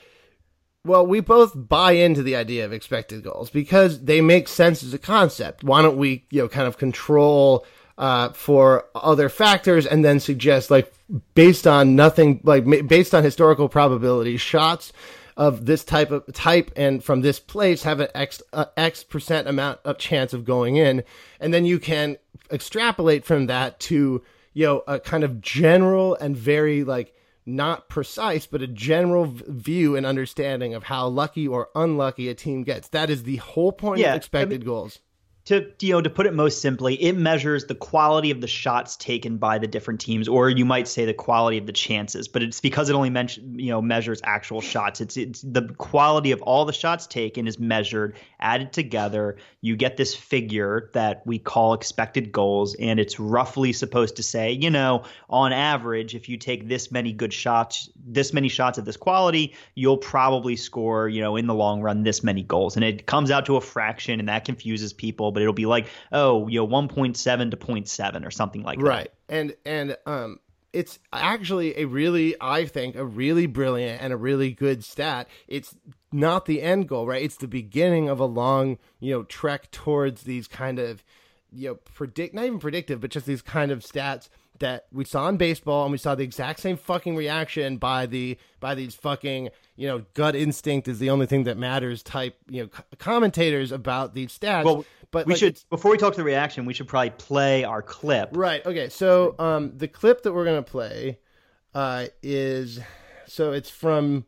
[0.83, 4.93] well, we both buy into the idea of expected goals because they make sense as
[4.93, 5.63] a concept.
[5.63, 7.65] Why don't we, you know, kind of control
[7.97, 10.91] uh, for other factors and then suggest like
[11.35, 14.91] based on nothing like based on historical probability shots
[15.37, 19.47] of this type of type and from this place have an x uh, x percent
[19.47, 21.03] amount of chance of going in
[21.39, 22.17] and then you can
[22.49, 24.23] extrapolate from that to
[24.53, 27.13] you know a kind of general and very like
[27.45, 32.63] not precise but a general view and understanding of how lucky or unlucky a team
[32.63, 32.87] gets.
[32.89, 34.99] That is the whole point Yeah, of expected mean- goals
[35.45, 38.95] to you know to put it most simply it measures the quality of the shots
[38.95, 42.43] taken by the different teams or you might say the quality of the chances but
[42.43, 45.01] it's because it only mention, you know measures actual shots.
[45.01, 49.37] It's it's the quality of all the shots taken is measured added together.
[49.61, 54.51] You get this figure that we call expected goals and it's roughly supposed to say
[54.51, 58.85] you know on average if you take this many good shots this many shots of
[58.85, 62.75] this quality you'll probably score you know in the long run this many goals.
[62.75, 65.87] And it comes out to a fraction and that confuses people but it'll be like
[66.11, 68.85] oh you know 1.7 to 0.7 or something like that.
[68.85, 69.11] Right.
[69.29, 70.39] And and um
[70.73, 75.27] it's actually a really i think a really brilliant and a really good stat.
[75.47, 75.75] It's
[76.11, 77.23] not the end goal right?
[77.23, 81.03] It's the beginning of a long you know trek towards these kind of
[81.51, 84.29] you know predict not even predictive but just these kind of stats
[84.61, 88.37] that we saw in baseball and we saw the exact same fucking reaction by the
[88.59, 92.63] by these fucking you know gut instinct is the only thing that matters type you
[92.63, 96.17] know co- commentators about these stats well but we like, should before we talk to
[96.17, 98.65] the reaction we should probably play our clip Right.
[98.65, 98.89] Okay.
[98.89, 101.19] So um, the clip that we're gonna play
[101.73, 102.79] uh, is
[103.27, 104.25] so it's from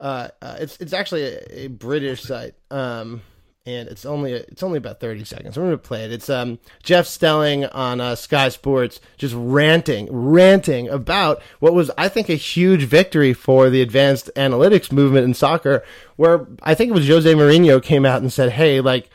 [0.00, 2.54] uh, uh, it's it's actually a, a British site.
[2.70, 3.22] Um,
[3.66, 5.56] and it's only it's only about thirty seconds.
[5.56, 6.12] I'm gonna play it.
[6.12, 12.08] It's um Jeff Stelling on uh, Sky Sports just ranting, ranting about what was I
[12.08, 15.82] think a huge victory for the advanced analytics movement in soccer,
[16.16, 19.08] where I think it was Jose Mourinho came out and said, "Hey, like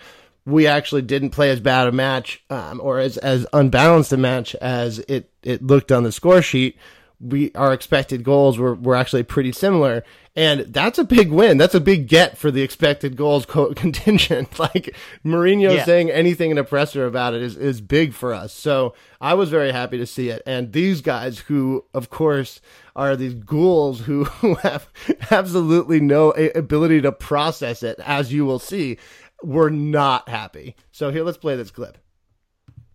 [0.45, 4.55] we actually didn't play as bad a match um, or as as unbalanced a match
[4.55, 6.77] as it it looked on the score sheet.
[7.21, 10.03] We our expected goals were were actually pretty similar,
[10.37, 11.57] and that's a big win.
[11.57, 14.57] That's a big get for the expected goals co- contingent.
[14.59, 14.95] like
[15.25, 15.83] Mourinho Yeah.
[15.83, 18.53] saying anything in a presser about it is is big for us.
[18.53, 20.41] So I was very happy to see it.
[20.45, 22.61] And these guys, who of course
[22.95, 24.87] are these ghouls who, who have
[25.29, 28.97] absolutely no a- ability to process it, as you will see,
[29.43, 30.75] were not happy.
[30.91, 31.97] So here, let's play this clip.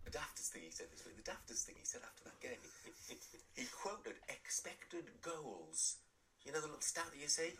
[0.05, 2.57] The daftest thing he said this week, the daftest thing he said after that game,
[3.55, 5.95] he quoted expected goals.
[6.45, 7.53] You know the little stat that you see?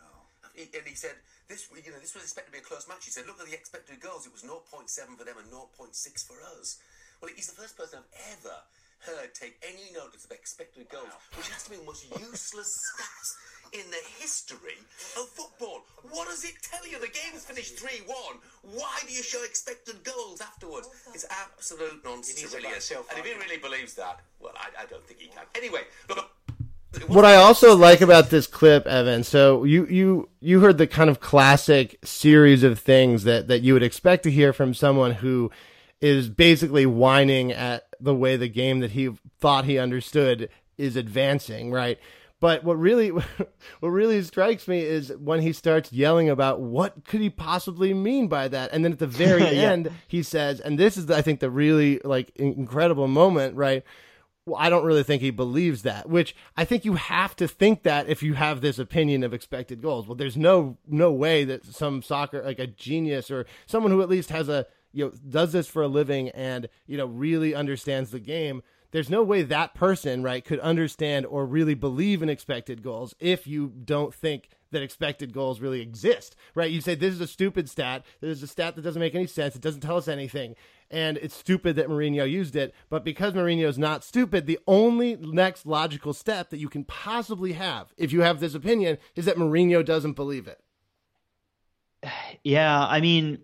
[0.54, 1.16] He- And he said,
[1.48, 3.04] this, you know, this was expected to be a close match.
[3.04, 4.26] He said, look at the expected goals.
[4.26, 5.94] It was 0.7 for them and 0.6
[6.26, 6.78] for us.
[7.22, 8.56] Well, he's the first person I've ever
[9.00, 13.80] heard take any notice of expected goals, which has to be the most useless stat
[13.80, 14.78] in the history
[15.16, 15.84] of football.
[16.10, 16.98] What does it tell you?
[17.00, 18.16] The game's finished 3 1.
[18.74, 20.88] Why do you show expected goals afterwards?
[21.14, 22.40] It's absolute nonsense.
[22.40, 22.90] needs It really about is.
[22.90, 25.44] And if he really believes that, well, I, I don't think he can.
[25.54, 26.30] Anyway, look.
[27.06, 31.08] What I also like about this clip, Evan, so you you you heard the kind
[31.10, 35.50] of classic series of things that that you would expect to hear from someone who
[36.00, 41.70] is basically whining at the way the game that he thought he understood is advancing,
[41.70, 41.98] right?
[42.40, 43.08] But what really
[43.80, 48.26] what really strikes me is when he starts yelling about what could he possibly mean
[48.28, 49.70] by that, and then at the very Yeah.
[49.72, 53.84] end he says, and this is I think the really like incredible moment, right?
[54.46, 57.82] Well, I don't really think he believes that, which I think you have to think
[57.82, 60.06] that if you have this opinion of expected goals.
[60.06, 64.08] Well, there's no no way that some soccer like a genius or someone who at
[64.08, 68.12] least has a you know does this for a living and you know really understands
[68.12, 68.62] the game.
[68.92, 73.48] There's no way that person, right, could understand or really believe in expected goals if
[73.48, 76.70] you don't think that expected goals really exist, right?
[76.70, 78.04] You say this is a stupid stat.
[78.20, 79.56] This is a stat that doesn't make any sense.
[79.56, 80.54] It doesn't tell us anything.
[80.90, 82.74] And it's stupid that Mourinho used it.
[82.88, 87.92] But because Mourinho's not stupid, the only next logical step that you can possibly have,
[87.96, 90.60] if you have this opinion, is that Mourinho doesn't believe it.
[92.44, 93.40] Yeah, I mean,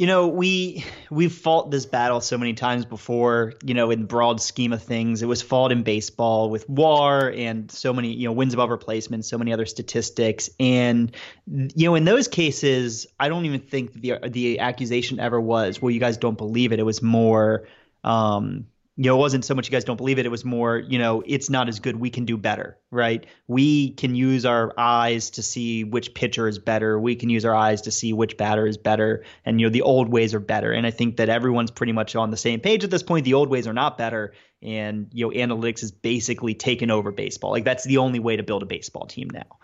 [0.00, 3.52] you know, we we've fought this battle so many times before.
[3.62, 7.70] You know, in broad scheme of things, it was fought in baseball with WAR and
[7.70, 11.14] so many, you know, wins above replacement, so many other statistics, and
[11.46, 15.90] you know, in those cases, I don't even think the the accusation ever was, "Well,
[15.90, 17.68] you guys don't believe it." It was more.
[18.02, 18.68] Um,
[19.00, 20.26] you know, it wasn't so much you guys don't believe it.
[20.26, 21.96] It was more, you know, it's not as good.
[21.96, 23.24] We can do better, right?
[23.48, 27.00] We can use our eyes to see which pitcher is better.
[27.00, 29.24] We can use our eyes to see which batter is better.
[29.46, 30.70] And, you know, the old ways are better.
[30.70, 33.24] And I think that everyone's pretty much on the same page at this point.
[33.24, 34.34] The old ways are not better.
[34.60, 37.52] And, you know, analytics is basically taken over baseball.
[37.52, 39.56] Like, that's the only way to build a baseball team now.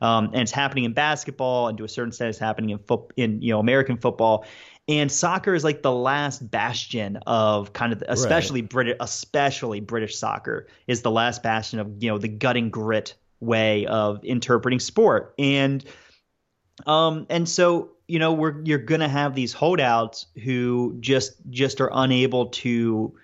[0.00, 3.12] Um, and it's happening in basketball, and to a certain extent, it's happening in foot
[3.16, 4.44] in you know American football.
[4.88, 8.70] And soccer is like the last bastion of kind of especially right.
[8.70, 13.86] British especially British soccer is the last bastion of you know the gutting grit way
[13.86, 15.84] of interpreting sport and
[16.86, 21.90] um and so you know we're you're gonna have these holdouts who just just are
[21.92, 23.14] unable to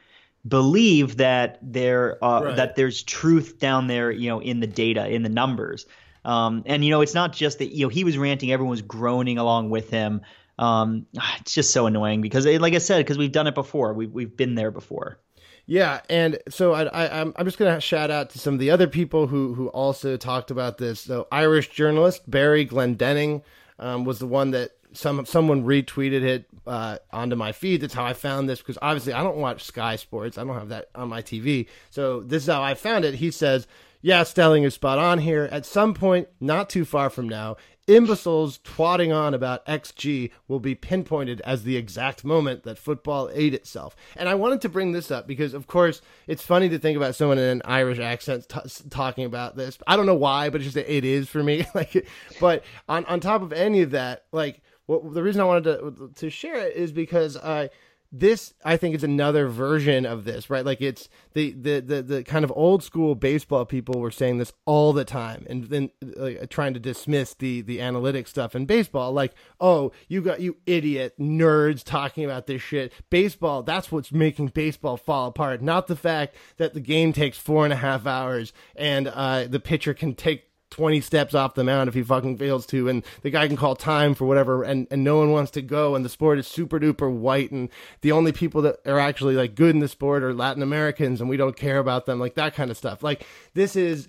[0.48, 2.56] believe that there uh, right.
[2.56, 5.84] that there's truth down there you know in the data in the numbers
[6.24, 8.82] um, and you know it's not just that you know he was ranting everyone was
[8.82, 10.22] groaning along with him
[10.60, 11.06] um,
[11.40, 13.92] it's just so annoying because, like I said, because we've done it before.
[13.92, 15.18] We've we've been there before.
[15.66, 18.70] Yeah, and so I, I, I'm I'm just gonna shout out to some of the
[18.70, 21.00] other people who who also talked about this.
[21.00, 23.42] So Irish journalist Barry Glendenning
[23.78, 27.80] um, was the one that some someone retweeted it uh, onto my feed.
[27.80, 30.38] That's how I found this because obviously I don't watch Sky Sports.
[30.38, 31.68] I don't have that on my TV.
[31.90, 33.14] So this is how I found it.
[33.14, 33.66] He says,
[34.02, 35.48] "Yeah, Stelling is spot on here.
[35.50, 37.56] At some point, not too far from now,
[37.90, 43.52] imbeciles twatting on about XG will be pinpointed as the exact moment that football ate
[43.52, 43.96] itself.
[44.16, 47.16] And I wanted to bring this up because, of course, it's funny to think about
[47.16, 49.76] someone in an Irish accent t- talking about this.
[49.86, 51.66] I don't know why, but it's just it is for me.
[51.74, 52.06] like,
[52.40, 56.10] but on on top of any of that, like, what the reason I wanted to
[56.14, 57.64] to share it is because I.
[57.64, 57.68] Uh,
[58.12, 60.64] this I think is another version of this, right?
[60.64, 64.52] Like it's the the the, the kind of old school baseball people were saying this
[64.66, 65.90] all the time, and then
[66.48, 71.14] trying to dismiss the the analytic stuff in baseball, like oh you got you idiot
[71.20, 72.92] nerds talking about this shit.
[73.10, 77.64] Baseball, that's what's making baseball fall apart, not the fact that the game takes four
[77.64, 81.88] and a half hours and uh, the pitcher can take 20 steps off the mound
[81.88, 85.02] if he fucking fails to and the guy can call time for whatever and, and
[85.02, 87.68] no one wants to go and the sport is super duper white and
[88.02, 91.28] the only people that are actually like good in the sport are Latin Americans and
[91.28, 93.02] we don't care about them like that kind of stuff.
[93.02, 94.08] Like this is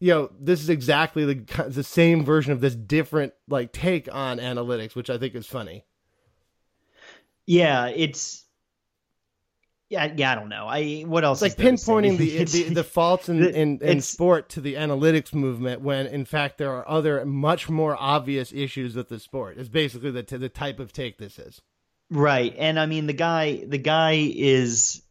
[0.00, 4.38] you know this is exactly the the same version of this different like take on
[4.38, 5.84] analytics which I think is funny.
[7.46, 8.44] Yeah it's
[9.92, 10.66] yeah, yeah, I don't know.
[10.66, 11.42] I what else?
[11.42, 15.82] It's like pinpointing the, the, the faults in, in, in sport to the analytics movement
[15.82, 19.58] when in fact there are other much more obvious issues with the sport.
[19.58, 21.60] Is basically the the type of take this is.
[22.08, 25.02] Right, and I mean the guy the guy is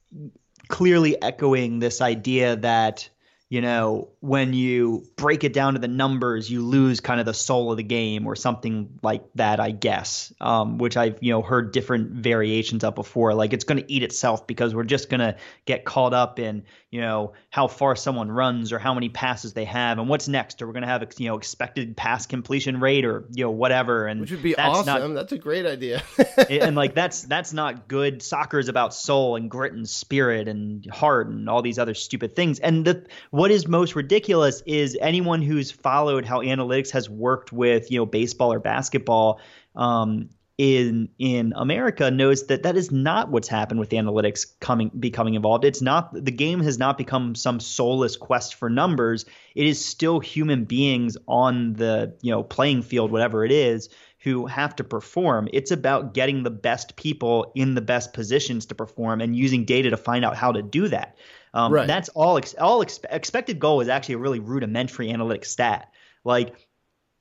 [0.67, 3.07] clearly echoing this idea that
[3.51, 7.33] you know, when you break it down to the numbers, you lose kind of the
[7.33, 11.41] soul of the game or something like that, I guess, um, which I've, you know,
[11.41, 13.33] heard different variations of before.
[13.33, 15.35] Like it's going to eat itself because we're just going to
[15.65, 19.65] get caught up in, you know, how far someone runs or how many passes they
[19.65, 20.61] have and what's next.
[20.61, 24.07] Or we're going to have, you know, expected pass completion rate or, you know, whatever.
[24.07, 24.85] And which would be awesome.
[24.85, 26.03] Not, that's a great idea.
[26.49, 28.23] and like, that's, that's not good.
[28.23, 32.33] Soccer is about soul and grit and spirit and heart and all these other stupid
[32.33, 32.59] things.
[32.59, 33.05] And the,
[33.41, 38.05] what is most ridiculous is anyone who's followed how analytics has worked with you know
[38.05, 39.39] baseball or basketball
[39.75, 40.29] um,
[40.59, 45.65] in in America knows that that is not what's happened with analytics coming becoming involved.
[45.65, 49.25] It's not the game has not become some soulless quest for numbers.
[49.55, 53.89] It is still human beings on the you know playing field, whatever it is,
[54.19, 55.49] who have to perform.
[55.51, 59.89] It's about getting the best people in the best positions to perform and using data
[59.89, 61.17] to find out how to do that.
[61.53, 61.87] Um, right.
[61.87, 62.37] That's all.
[62.37, 65.91] Ex- all ex- expected goal is actually a really rudimentary analytic stat.
[66.23, 66.55] Like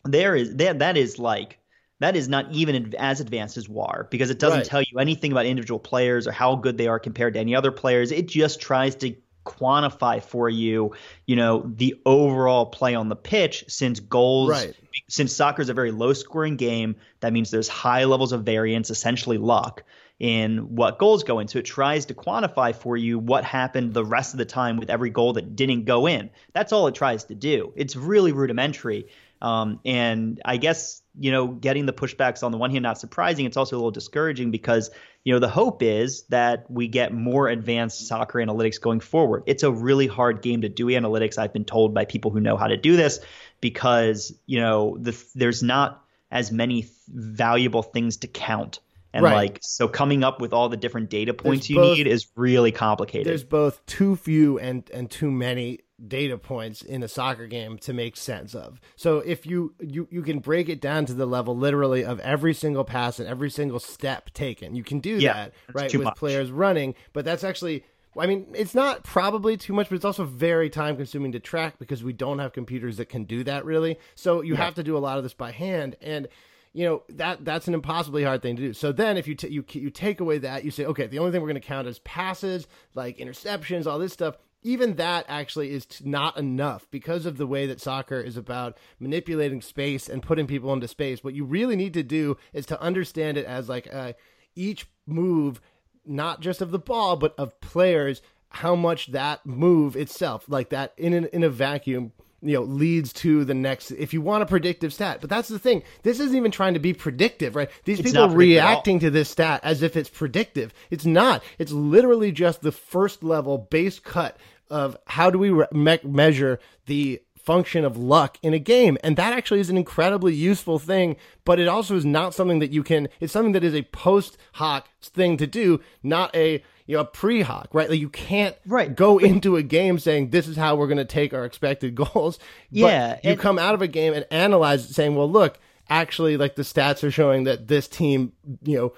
[0.05, 1.59] there is that that is like
[1.99, 4.66] that is not even as advanced as WAR because it doesn't right.
[4.66, 7.70] tell you anything about individual players or how good they are compared to any other
[7.70, 8.11] players.
[8.11, 9.14] It just tries to
[9.45, 10.95] quantify for you,
[11.26, 14.74] you know, the overall play on the pitch since goals right.
[15.09, 18.91] since soccer is a very low scoring game, that means there's high levels of variance,
[18.91, 19.83] essentially luck
[20.20, 21.48] in what goals go in.
[21.48, 24.90] So it tries to quantify for you what happened the rest of the time with
[24.90, 26.30] every goal that didn't go in.
[26.52, 27.72] That's all it tries to do.
[27.74, 29.08] It's really rudimentary.
[29.40, 33.46] Um, and I guess, you know, getting the pushbacks on the one hand, not surprising.
[33.46, 34.90] It's also a little discouraging because,
[35.24, 39.44] you know, the hope is that we get more advanced soccer analytics going forward.
[39.46, 41.38] It's a really hard game to do analytics.
[41.38, 43.20] I've been told by people who know how to do this
[43.62, 48.80] because, you know, the, there's not as many valuable things to count
[49.12, 49.34] and right.
[49.34, 52.28] like so coming up with all the different data points there's you both, need is
[52.36, 53.26] really complicated.
[53.26, 57.92] There's both too few and and too many data points in a soccer game to
[57.92, 58.80] make sense of.
[58.96, 62.54] So if you you you can break it down to the level literally of every
[62.54, 64.74] single pass and every single step taken.
[64.74, 66.16] You can do yeah, that right with much.
[66.16, 67.84] players running, but that's actually
[68.18, 71.78] I mean, it's not probably too much, but it's also very time consuming to track
[71.78, 73.98] because we don't have computers that can do that really.
[74.16, 74.64] So you yeah.
[74.64, 76.26] have to do a lot of this by hand and
[76.72, 78.72] you know that that's an impossibly hard thing to do.
[78.72, 81.32] So then, if you t- you you take away that, you say, okay, the only
[81.32, 84.36] thing we're going to count is passes, like interceptions, all this stuff.
[84.62, 89.62] Even that actually is not enough because of the way that soccer is about manipulating
[89.62, 91.24] space and putting people into space.
[91.24, 94.14] What you really need to do is to understand it as like a
[94.54, 95.62] each move,
[96.04, 100.92] not just of the ball, but of players, how much that move itself, like that
[100.98, 102.12] in an, in a vacuum,
[102.43, 103.91] you know, leads to the next.
[103.93, 105.82] If you want a predictive stat, but that's the thing.
[106.03, 107.70] This isn't even trying to be predictive, right?
[107.84, 108.70] These It's people not predictive at all.
[108.72, 110.72] reacting to this stat as if it's predictive.
[110.91, 111.43] It's not.
[111.59, 114.36] It's literally just the first level base cut
[114.70, 119.32] of how do we me- measure the function of luck in a game and that
[119.32, 121.16] actually is an incredibly useful thing
[121.47, 124.36] but it also is not something that you can it's something that is a post
[124.53, 128.57] hoc thing to do not a you know a pre hoc right like you can't
[128.66, 128.95] Right.
[128.95, 132.38] go into a game saying this is how we're going to take our expected goals
[132.70, 136.36] Yeah, you and- come out of a game and analyze it saying well look actually
[136.36, 138.32] like the stats are showing that this team
[138.62, 138.93] you know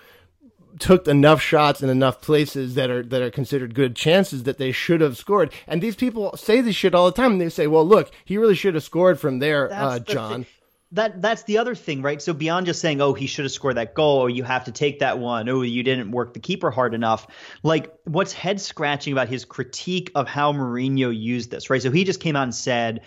[0.79, 4.73] took enough shots in enough places that are that are considered good chances that they
[4.73, 5.53] should have scored.
[5.67, 7.33] And these people say this shit all the time.
[7.33, 10.51] And They say, "Well, look, he really should have scored from there, uh, John." thi-
[10.93, 12.21] that that's the other thing, right?
[12.21, 14.73] So beyond just saying, "Oh, he should have scored that goal," or "You have to
[14.73, 17.27] take that one," "Oh, you didn't work the keeper hard enough,"
[17.63, 21.83] like what's head scratching about his critique of how Mourinho used this, right?
[21.83, 23.01] So he just came out and said,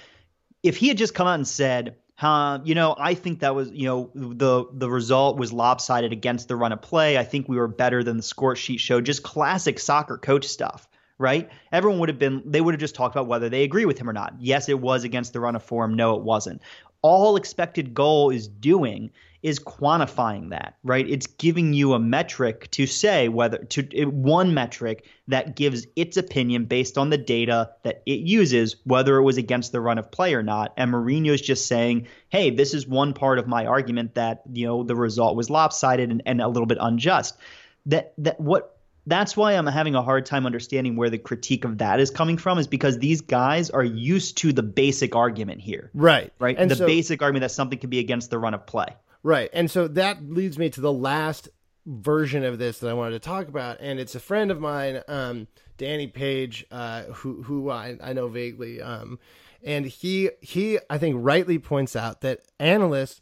[0.66, 3.70] if he had just come out and said, huh, you know, I think that was,
[3.72, 7.18] you know, the the result was lopsided against the run of play.
[7.18, 9.06] I think we were better than the score sheet showed.
[9.06, 10.88] Just classic soccer coach stuff,
[11.20, 11.50] right?
[11.72, 14.10] Everyone would have been they would have just talked about whether they agree with him
[14.10, 14.34] or not.
[14.40, 15.94] Yes, it was against the run of form.
[15.94, 16.62] No, it wasn't.
[17.06, 19.12] All expected goal is doing
[19.44, 21.08] is quantifying that, right?
[21.08, 26.66] It's giving you a metric to say whether to one metric that gives its opinion
[26.66, 30.34] based on the data that it uses, whether it was against the run of play
[30.34, 30.74] or not.
[30.78, 34.82] And Mourinho's just saying, hey, this is one part of my argument that, you know,
[34.82, 37.38] the result was lopsided and, and a little bit unjust.
[37.86, 38.75] That that what
[39.08, 42.38] that's why I'm having a hard time understanding where the critique of that is coming
[42.38, 45.92] from, is because these guys are used to the basic argument here.
[45.94, 46.56] Right, Right.
[46.58, 48.96] And the so, basic argument that something can be against the run of play.
[49.24, 49.50] Right.
[49.54, 51.50] And so that leads me to the last
[51.86, 53.78] version of this that I wanted to talk about.
[53.80, 55.48] And it's a friend of mine, um,
[55.78, 58.82] Danny Page, uh, who, who I, I know vaguely.
[58.82, 59.20] Um,
[59.64, 63.22] and he, he, I think rightly points out that analysts,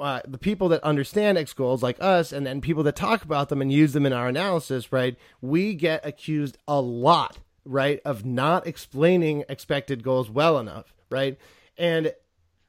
[0.00, 3.48] uh, the people that understand X goals like us and then people that talk about
[3.48, 5.16] them and use them in our analysis, right?
[5.40, 11.38] We get accused a lot, right, of not explaining expected goals well enough, right?
[11.76, 12.12] And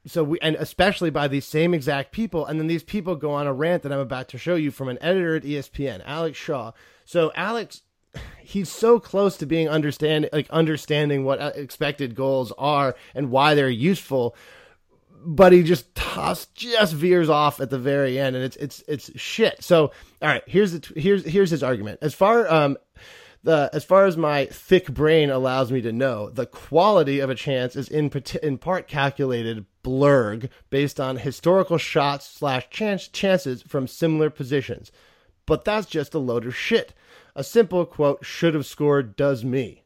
[0.06, 3.46] so we and especially by these same exact people and then these people go on
[3.46, 6.72] a rant that i'm about to show you from an editor at espn alex shaw
[7.04, 7.82] so alex
[8.40, 13.54] he's so close to being understand like understanding what uh, expected goals are and why
[13.54, 14.34] they're useful
[15.24, 19.20] but he just toss just veers off at the very end and it's it's it's
[19.20, 19.92] shit so
[20.22, 22.76] all right here's the here's here's his argument as far um
[23.42, 27.34] the as far as my thick brain allows me to know, the quality of a
[27.34, 28.10] chance is in
[28.42, 34.92] in part calculated blurg based on historical shots slash chance chances from similar positions.
[35.46, 36.92] But that's just a load of shit.
[37.34, 39.84] A simple quote should have scored does me.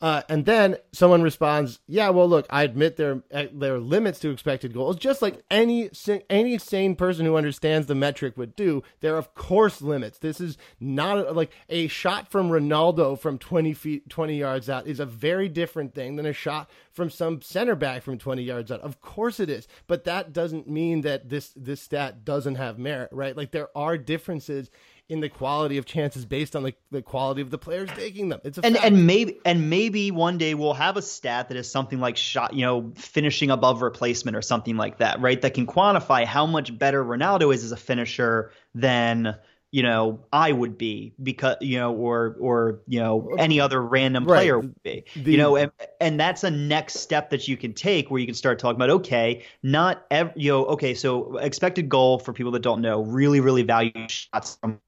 [0.00, 4.30] Uh, and then someone responds, "Yeah, well, look, I admit there there are limits to
[4.30, 5.90] expected goals, just like any
[6.30, 8.82] any sane person who understands the metric would do.
[9.00, 10.18] There are of course limits.
[10.18, 15.00] This is not like a shot from Ronaldo from twenty feet, twenty yards out is
[15.00, 18.80] a very different thing than a shot from some center back from twenty yards out.
[18.80, 23.10] Of course it is, but that doesn't mean that this this stat doesn't have merit,
[23.12, 23.36] right?
[23.36, 24.70] Like there are differences."
[25.10, 28.40] In the quality of chances based on the, the quality of the players taking them.
[28.44, 28.86] It's a and fact.
[28.86, 32.54] and maybe and maybe one day we'll have a stat that is something like shot
[32.54, 36.78] you know finishing above replacement or something like that right that can quantify how much
[36.78, 39.34] better ronaldo is as a finisher than
[39.72, 44.24] you know i would be because you know or or you know any other random
[44.24, 44.36] Right.
[44.38, 47.72] player would be The- you know and, and that's a next step that you can
[47.72, 51.88] take where you can start talking about okay not ev- you know okay so expected
[51.88, 54.80] goal for people that don't know really really value shots from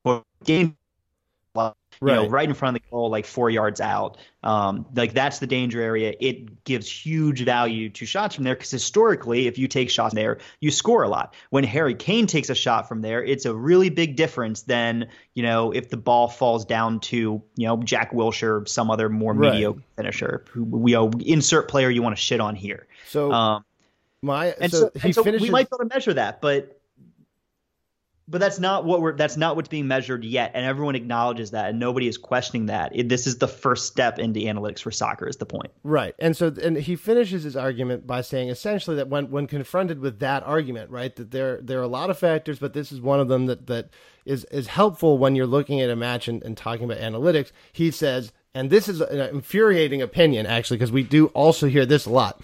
[0.44, 0.76] game
[2.04, 2.30] you know, Right.
[2.30, 4.18] right in front of the goal, like four yards out.
[4.42, 6.14] Um, like that's the danger area.
[6.18, 10.38] It gives huge value to shots from there because historically, if you take shots there,
[10.60, 11.34] you score a lot.
[11.50, 15.44] When Harry Kane takes a shot from there, it's a really big difference than you
[15.44, 19.52] know if the ball falls down to you know Jack Wilshere, some other more Right.
[19.52, 20.44] mediocre finisher.
[20.50, 22.88] Who we you know, insert player you want to shit on here.
[23.06, 23.64] So Um,
[24.22, 25.42] my and so, so, and so finishes.
[25.46, 26.80] we might be able to measure that, but
[28.28, 31.70] but that's not what we're that's not what's being measured yet, and everyone acknowledges that,
[31.70, 32.94] and nobody is questioning that.
[32.94, 35.26] It, this is the first step into analytics for soccer.
[35.26, 35.72] Is the point?
[35.82, 39.98] right, and so and he finishes his argument by saying essentially that when when confronted
[39.98, 43.00] with that argument, right, that there there are a lot of factors, but this is
[43.00, 43.90] one of them that that
[44.24, 47.50] is is helpful when you're looking at a match and, and talking about analytics.
[47.72, 52.06] He says, and this is an infuriating opinion actually, because we do also hear this
[52.06, 52.40] a lot.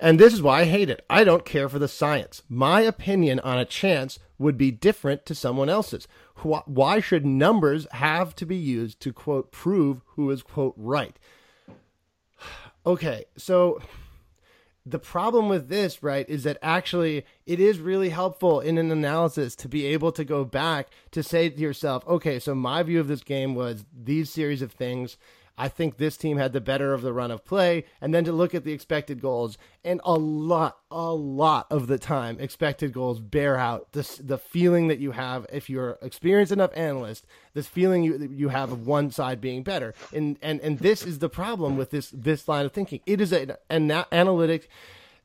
[0.00, 1.04] And this is why I hate it.
[1.08, 2.42] I don't care for the science.
[2.48, 6.06] My opinion on a chance would be different to someone else's.
[6.42, 11.18] why should numbers have to be used to quote prove who is quote right?
[12.84, 13.80] Okay, so
[14.84, 19.54] the problem with this, right, is that actually it is really helpful in an analysis
[19.56, 23.06] to be able to go back to say to yourself, okay, so my view of
[23.06, 25.16] this game was these series of things.
[25.56, 28.32] I think this team had the better of the run of play, and then to
[28.32, 33.20] look at the expected goals, and a lot, a lot of the time, expected goals
[33.20, 38.02] bear out this the feeling that you have if you're experienced enough analyst, this feeling
[38.02, 41.76] you you have of one side being better, and and and this is the problem
[41.76, 43.00] with this this line of thinking.
[43.06, 44.68] It is an, an analytic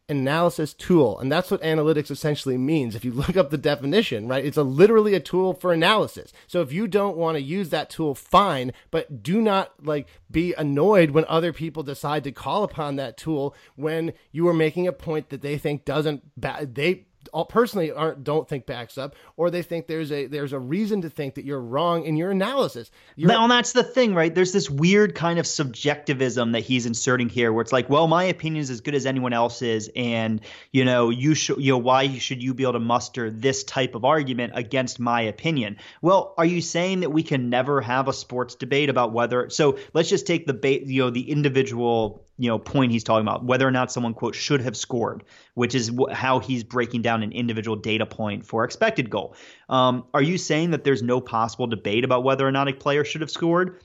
[0.10, 2.96] analysis tool and that's what analytics essentially means.
[2.96, 6.32] If you look up the definition right it's a literally a tool for analysis.
[6.48, 10.54] So if you don't want to use that tool fine but do not like be
[10.54, 14.94] annoyed when other people decide to call upon that tool when you are making a
[14.94, 17.07] point that they think doesn't ba- they
[17.50, 21.10] personally aren't don't think backs up or they think there's a there's a reason to
[21.10, 24.34] think that you're wrong in your analysis you're, Now that's the thing, right?
[24.34, 28.26] There's this weird kind of subjectivism that he's inserting here, where it's like, well, my
[28.26, 32.18] opinion is as good as anyone else's, and you know, you should, you know, why
[32.20, 35.78] should you be able to muster this type of argument against my opinion?
[36.02, 39.50] Well, are you saying that we can never have a sports debate about whether?
[39.50, 43.28] So let's just take the ba- you know the individual you know point he's talking
[43.28, 45.24] about whether or not someone quote should have scored
[45.54, 49.36] which is wh- how he's breaking down an individual data point for expected goal
[49.70, 53.04] um, are you saying that there's no possible debate about whether or not a player
[53.04, 53.82] should have scored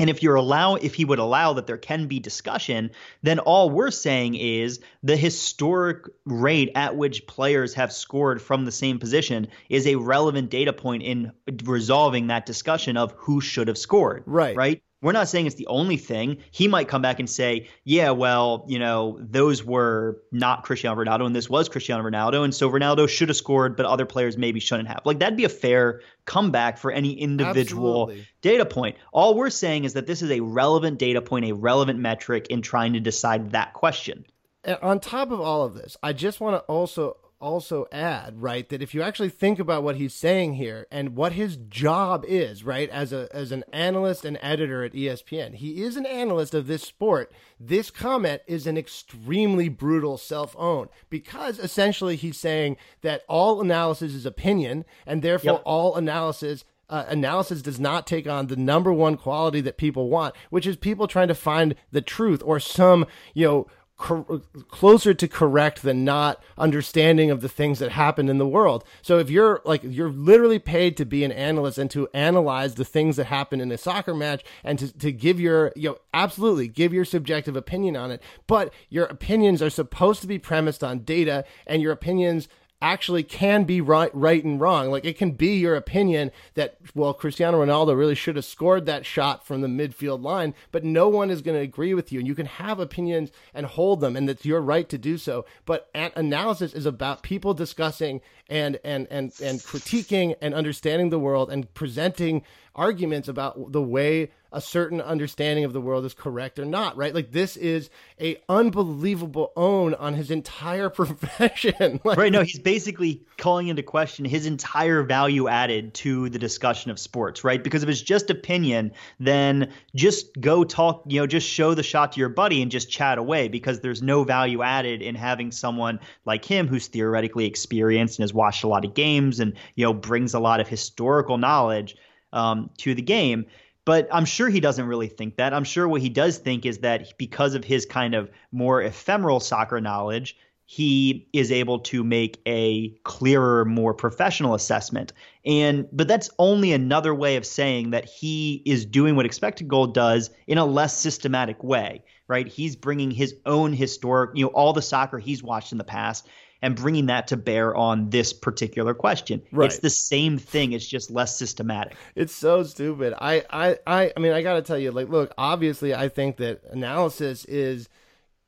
[0.00, 2.90] and if you're allow if he would allow that there can be discussion,
[3.22, 8.72] then all we're saying is the historic rate at which players have scored from the
[8.72, 11.32] same position is a relevant data point in
[11.64, 14.22] resolving that discussion of who should have scored.
[14.24, 14.56] Right.
[14.56, 14.82] Right.
[15.02, 16.38] We're not saying it's the only thing.
[16.50, 21.24] He might come back and say, yeah, well, you know, those were not Cristiano Ronaldo
[21.24, 22.44] and this was Cristiano Ronaldo.
[22.44, 25.00] And so Ronaldo should have scored, but other players maybe shouldn't have.
[25.06, 28.28] Like, that'd be a fair comeback for any individual Absolutely.
[28.42, 28.96] data point.
[29.12, 32.60] All we're saying is that this is a relevant data point, a relevant metric in
[32.60, 34.26] trying to decide that question.
[34.64, 38.68] And on top of all of this, I just want to also also add, right,
[38.68, 42.62] that if you actually think about what he's saying here and what his job is,
[42.62, 46.66] right, as a as an analyst and editor at ESPN, he is an analyst of
[46.66, 47.32] this sport.
[47.58, 54.26] This comment is an extremely brutal self-own because essentially he's saying that all analysis is
[54.26, 55.62] opinion and therefore Yep.
[55.64, 60.34] all analysis uh, analysis does not take on the number one quality that people want,
[60.50, 63.66] which is people trying to find the truth or some, you know,
[64.00, 68.82] closer to correct than not understanding of the things that happen in the world.
[69.02, 72.84] So if you're like you're literally paid to be an analyst and to analyze the
[72.84, 76.66] things that happen in a soccer match and to, to give your you know absolutely
[76.66, 81.00] give your subjective opinion on it, but your opinions are supposed to be premised on
[81.00, 82.48] data and your opinions
[82.82, 84.90] actually can be right, right and wrong.
[84.90, 89.06] Like it can be your opinion that well, Cristiano Ronaldo really should have scored that
[89.06, 92.28] shot from the midfield line, but no one is going to agree with you, and
[92.28, 95.44] you can have opinions and hold them, and that's your right to do so.
[95.64, 98.20] But an- analysis is about people discussing
[98.50, 102.42] and and and and critiquing and understanding the world and presenting
[102.74, 107.14] arguments about the way a certain understanding of the world is correct or not right
[107.14, 107.90] like this is
[108.20, 112.32] a unbelievable own on his entire profession like, Right.
[112.32, 117.44] No, he's basically calling into question his entire value added to the discussion of sports,
[117.44, 117.62] right?
[117.62, 122.12] Because if it's just opinion, then just go talk, you know, just show the shot
[122.12, 125.98] to your buddy and just chat away because there's no value added in having someone
[126.24, 129.94] like him who's theoretically experienced and has watched a lot of games and, you know,
[129.94, 131.96] brings a lot of historical knowledge
[132.32, 133.44] um, to the game.
[133.84, 135.54] But I'm sure he doesn't really think that.
[135.54, 139.40] I'm sure what he does think is that because of his kind of more ephemeral
[139.40, 140.36] soccer knowledge,
[140.70, 145.12] he is able to make a clearer, more professional assessment.
[145.44, 149.88] And but that's only another way of saying that he is doing what expected goal
[149.88, 152.46] does in a less systematic way, right?
[152.46, 156.28] He's bringing his own historic, you know, all the soccer he's watched in the past
[156.62, 159.42] and bringing that to bear on this particular question.
[159.50, 159.66] Right.
[159.66, 161.96] It's the same thing, it's just less systematic.
[162.14, 165.94] it's so stupid I, I i i mean i gotta tell you like look obviously
[165.94, 167.88] i think that analysis is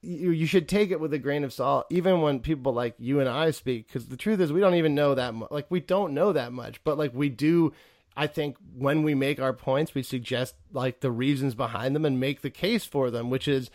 [0.02, 3.20] you, you should take it with a grain of salt even when people like you
[3.20, 5.80] and i speak because the truth is we don't even know that much like we
[5.80, 7.72] don't know that much but like we do
[8.16, 12.20] I think when we make our points, we suggest like the reasons behind them and
[12.20, 13.70] make the case for them, which is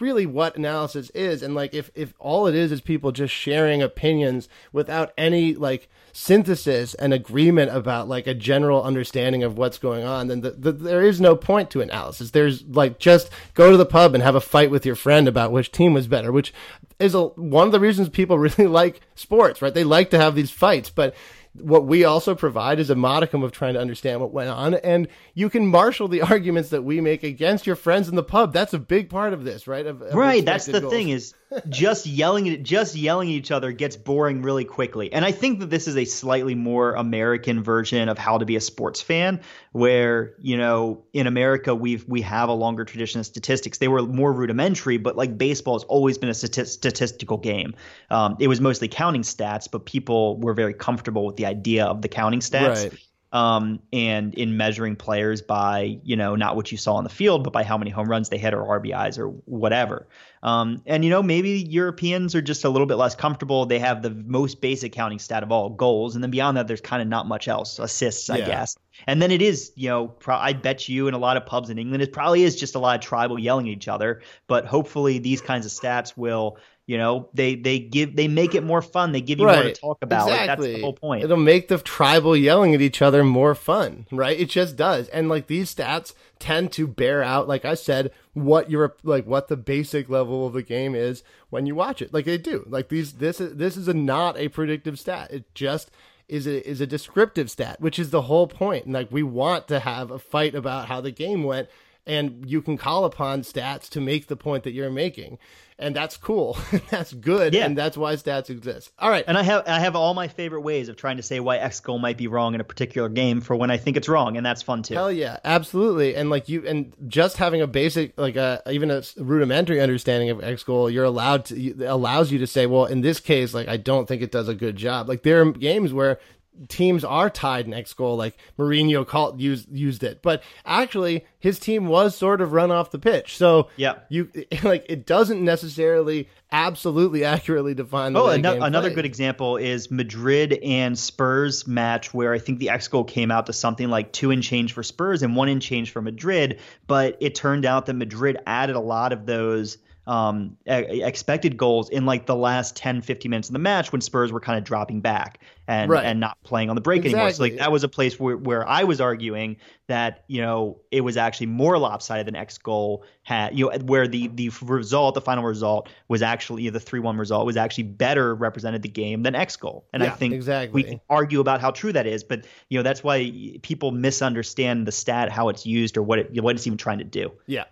[0.00, 1.42] really what analysis is.
[1.42, 5.88] And like if if all it is is people just sharing opinions without any like
[6.12, 10.72] synthesis and agreement about like a general understanding of what's going on then the, the,
[10.72, 12.30] there is no point to analysis.
[12.30, 15.52] There's like just go to the pub and have a fight with your friend about
[15.52, 16.52] which team was better which
[16.98, 19.74] is a, one of the reasons people really like sports right?
[19.74, 21.14] They like to have these fights but
[21.60, 25.08] what we also provide is a modicum of trying to understand what went on, and
[25.34, 28.52] you can marshal the arguments that we make against your friends in the pub.
[28.52, 29.86] That's a big part of this, right?
[29.86, 30.44] Of, of right.
[30.44, 30.92] That's the goals.
[30.92, 31.34] thing is
[31.68, 35.12] just yelling at just yelling at each other gets boring really quickly.
[35.12, 38.56] And I think that this is a slightly more American version of how to be
[38.56, 39.40] a sports fan,
[39.72, 43.78] where you know in America we've we have a longer tradition of statistics.
[43.78, 47.74] They were more rudimentary, but like baseball has always been a stati- statistical game.
[48.10, 52.02] Um, it was mostly counting stats, but people were very comfortable with the idea of
[52.02, 52.90] the counting stats.
[52.90, 52.98] Right.
[53.32, 57.42] Um, and in measuring players by you know not what you saw on the field,
[57.42, 60.06] but by how many home runs they hit or RBIs or whatever.
[60.44, 63.64] Um, and you know maybe Europeans are just a little bit less comfortable.
[63.64, 66.82] They have the most basic counting stat of all goals, and then beyond that, there's
[66.82, 67.78] kind of not much else.
[67.78, 68.46] Assists, I Yeah.
[68.46, 68.76] guess.
[69.06, 71.70] And then it is, you know, pro- I bet you in a lot of pubs
[71.70, 74.20] in England, it probably is just a lot of tribal yelling at each other.
[74.46, 78.62] But hopefully, these kinds of stats will, you know, they they give they make it
[78.62, 79.12] more fun.
[79.12, 80.28] They give you more to talk about.
[80.28, 81.24] Like, that's the whole point.
[81.24, 84.38] It'll make the tribal yelling at each other more fun, right?
[84.38, 85.08] It just does.
[85.08, 89.48] And like these stats tend to bear out, like I said, what your like what
[89.48, 92.12] the basic level of the game is when you watch it.
[92.12, 92.66] Like they do.
[92.68, 95.30] Like these this is this is a not a predictive stat.
[95.30, 95.90] It just
[96.28, 98.84] is a is a descriptive stat, which is the whole point.
[98.84, 101.70] And like we want to have a fight about how the game went
[102.06, 105.38] and you can call upon stats to make the point that you're making.
[105.76, 106.56] And that's cool.
[106.90, 107.52] that's good.
[107.52, 107.64] Yeah.
[107.64, 108.92] And that's why stats exist.
[108.96, 109.24] All right.
[109.26, 111.80] And I have I have all my favorite ways of trying to say why X
[111.80, 114.46] goal might be wrong in a particular game for when I think it's wrong, and
[114.46, 114.94] that's fun too.
[114.94, 116.14] Hell yeah, absolutely.
[116.14, 120.44] And like you, and just having a basic, like a even a rudimentary understanding of
[120.44, 123.76] X goal, you're allowed to allows you to say, well, in this case, like I
[123.76, 125.08] don't think it does a good job.
[125.08, 126.20] Like there are games where
[126.68, 131.86] teams are tied next goal, like Mourinho called used used it, but actually his team
[131.88, 133.36] was sort of run off the pitch.
[133.36, 133.94] So Yeah.
[134.08, 134.30] you
[134.62, 138.12] like it doesn't necessarily absolutely accurately define.
[138.12, 138.94] The Oh, game another played.
[138.96, 143.46] good example is Madrid and Spurs match where I think the X goal came out
[143.46, 147.16] to something like two in change for Spurs and one in change for Madrid, but
[147.20, 152.26] it turned out that Madrid added a lot of those um, expected goals in like
[152.26, 155.40] the last 10, 15 minutes of the match when Spurs were kind of dropping back
[155.66, 156.04] and Right.
[156.04, 157.30] and not playing on the break anymore.
[157.30, 159.56] So like that was a place where, where I was arguing
[159.86, 164.08] that you know it was actually more lopsided than X goal had you know where
[164.08, 168.34] the the result the final result was actually the three one result was actually better
[168.34, 170.82] represented the game than X goal and I think exactly.
[170.82, 174.86] we can argue about how true that is but you know that's why people misunderstand
[174.86, 177.64] the stat how it's used or what it what it's even trying to do Yeah.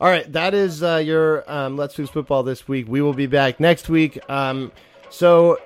[0.00, 0.30] All right.
[0.32, 2.86] That is uh, your um, Let's Fix Football this week.
[2.88, 4.18] We will be back next week.
[4.30, 4.72] Um,
[5.10, 5.58] so,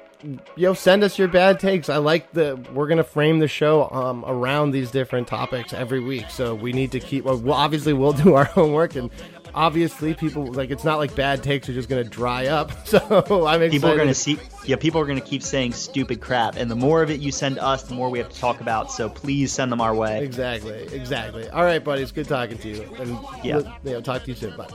[0.57, 1.89] yo, send us your bad takes.
[1.89, 2.65] I like the.
[2.73, 6.31] We're gonna frame the show um, around these different topics every week.
[6.31, 7.25] So we need to keep.
[7.25, 9.11] Well, well, obviously, we'll do our homework and.
[9.55, 12.73] Obviously, people like it's not like bad takes are just going to dry up.
[12.87, 12.99] So
[13.47, 13.71] I'm excited.
[13.71, 16.71] people are going to see yeah people are going to keep saying stupid crap and
[16.71, 19.09] the more of it you send us the more we have to talk about so
[19.09, 21.49] please send them our way Exactly, exactly.
[21.51, 22.03] All right, buddy.
[22.03, 22.83] It's good talking to you.
[22.99, 23.59] And Yeah.
[23.85, 24.57] you know, talk to you soon.
[24.57, 24.67] Bye.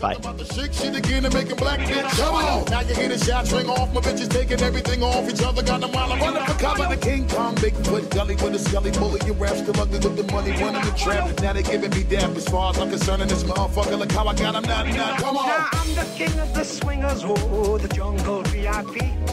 [0.00, 2.10] bye The shake shit again and making black bitch.
[2.18, 2.64] Come on.
[2.70, 3.92] Now you hear the shots ring off.
[3.92, 5.62] My bitches taking everything off each other.
[5.62, 6.86] Got them while I'm running for cover.
[6.94, 9.20] The King Kong, Bigfoot, Gully with a scully bully.
[9.26, 11.40] Your rap still ugly with the money running the trap.
[11.40, 12.30] Now they giving me dap.
[12.36, 14.62] As far as I'm concerned, in this motherfucker, look how I got him.
[14.62, 15.18] Not, not.
[15.20, 15.46] Come on.
[15.48, 19.23] Now I'm the king of the swingers, oh, the jungle VIP.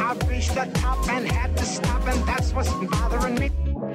[0.00, 3.50] I've reached the top and had to stop, and that's what's bothering me.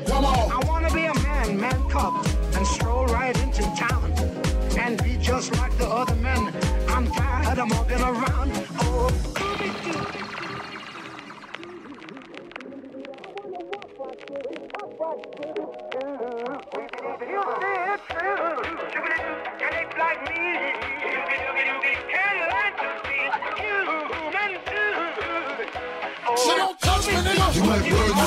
[0.08, 0.52] Come on.
[0.52, 2.26] I wanna be a man, man cub,
[2.56, 4.12] and stroll right into town,
[4.78, 6.54] and be just like the other men.
[6.88, 8.52] I'm tired of walking around.
[8.82, 9.12] Oh,
[18.10, 18.61] So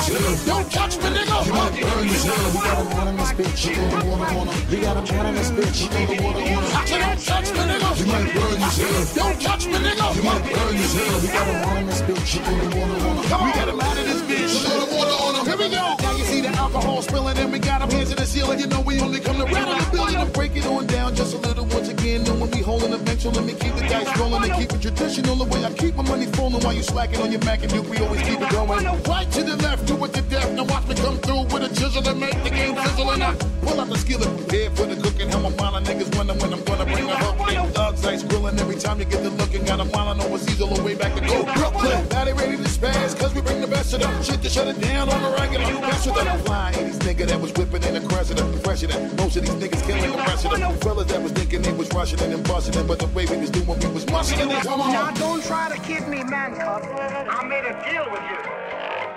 [0.05, 1.45] Don't touch me, nigga.
[1.45, 2.53] You burn yourself.
[2.53, 3.65] We got a one in this bitch.
[3.65, 4.51] You wanna, wanna, wanna.
[4.69, 5.81] We got a one in this bitch.
[5.81, 6.85] You wanna, wanna, wanna.
[6.85, 7.89] So don't touch me, nigga.
[7.97, 9.15] You might burn yourself.
[9.15, 10.15] Don't touch me, nigga.
[10.15, 11.21] You might burn yourself.
[11.21, 12.35] We got a one in this bitch.
[12.35, 13.29] You wanna, wanna, wanna.
[13.29, 13.47] Come on.
[13.47, 14.53] We got him out of this bitch.
[14.53, 15.45] A little water on him.
[15.45, 15.95] Here we go.
[16.01, 18.59] Now you see the alcohol spilling and we got him hands in the ceiling.
[18.59, 21.33] You know we only come to rattle the building and break it on down just
[21.33, 22.25] a little once again.
[22.25, 25.35] When we holding so let me keep the dice rolling and keep it traditional.
[25.35, 27.89] The way I keep my money falling while you slacking on your Mac and Duke,
[27.89, 28.85] we always keep it going.
[28.85, 30.51] Right to the left, do it to death.
[30.51, 33.11] Now watch me come through with a chisel and make the game sizzle.
[33.11, 33.33] And I
[33.65, 35.29] pull out the skillet, prepared for the cooking.
[35.29, 37.47] How my mind niggas wonder when I'm gonna bring the hook.
[37.47, 39.63] Big thugs ice grilling every time you get the looking.
[39.63, 42.07] Got a mile overseas all the way back to go Brooklyn.
[42.09, 44.11] Now they ready to spaz, cause we bring the best of them.
[44.23, 45.65] Shit to shut it down on the regular.
[45.81, 46.39] Best with them.
[46.45, 48.63] Fly 80s nigga that was whipping in the crescent president.
[48.63, 49.17] President.
[49.17, 50.77] Most of these niggas killing the rest of them.
[50.79, 52.87] Fellas that was thinking they was rushing it and busting it.
[52.87, 54.45] But the way we was doing, we was it.
[54.45, 56.83] Now don't try to kid me, man cub.
[56.83, 58.39] I made a deal with you.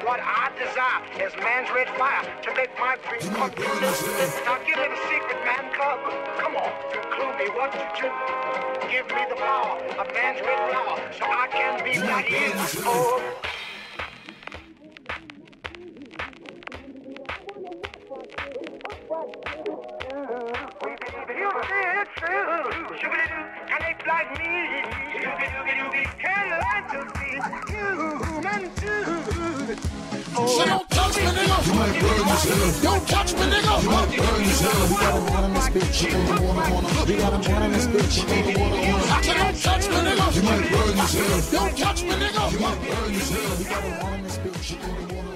[0.07, 3.80] what I desire is man's red fire to make my dream come true.
[4.45, 6.01] Now give me the secret, man cub.
[6.39, 6.72] Come on,
[7.12, 8.09] clue me what you do.
[8.89, 11.99] Give me the power of man's red flower so I can be
[28.82, 29.28] you.
[30.36, 30.64] Oh.
[30.66, 31.66] Don't touch me, nigga.
[31.66, 32.82] You might burn yourself.
[32.82, 33.82] Don't touch me, nigga.
[33.82, 34.90] You might burn yourself.
[34.90, 35.99] We got a one in this bitch.
[36.03, 37.05] You wanna, wanna, wanna.
[37.07, 38.14] We got a one in this bitch.
[38.18, 39.14] You wanna.
[39.14, 40.26] I said don't touch me, nigga.
[40.36, 41.51] You might burn yourself.
[41.51, 42.53] Don't touch me, nigga.
[42.53, 43.59] You might burn yourself.
[43.59, 43.88] We got a.
[43.88, 44.76] You
[45.12, 45.28] wanna.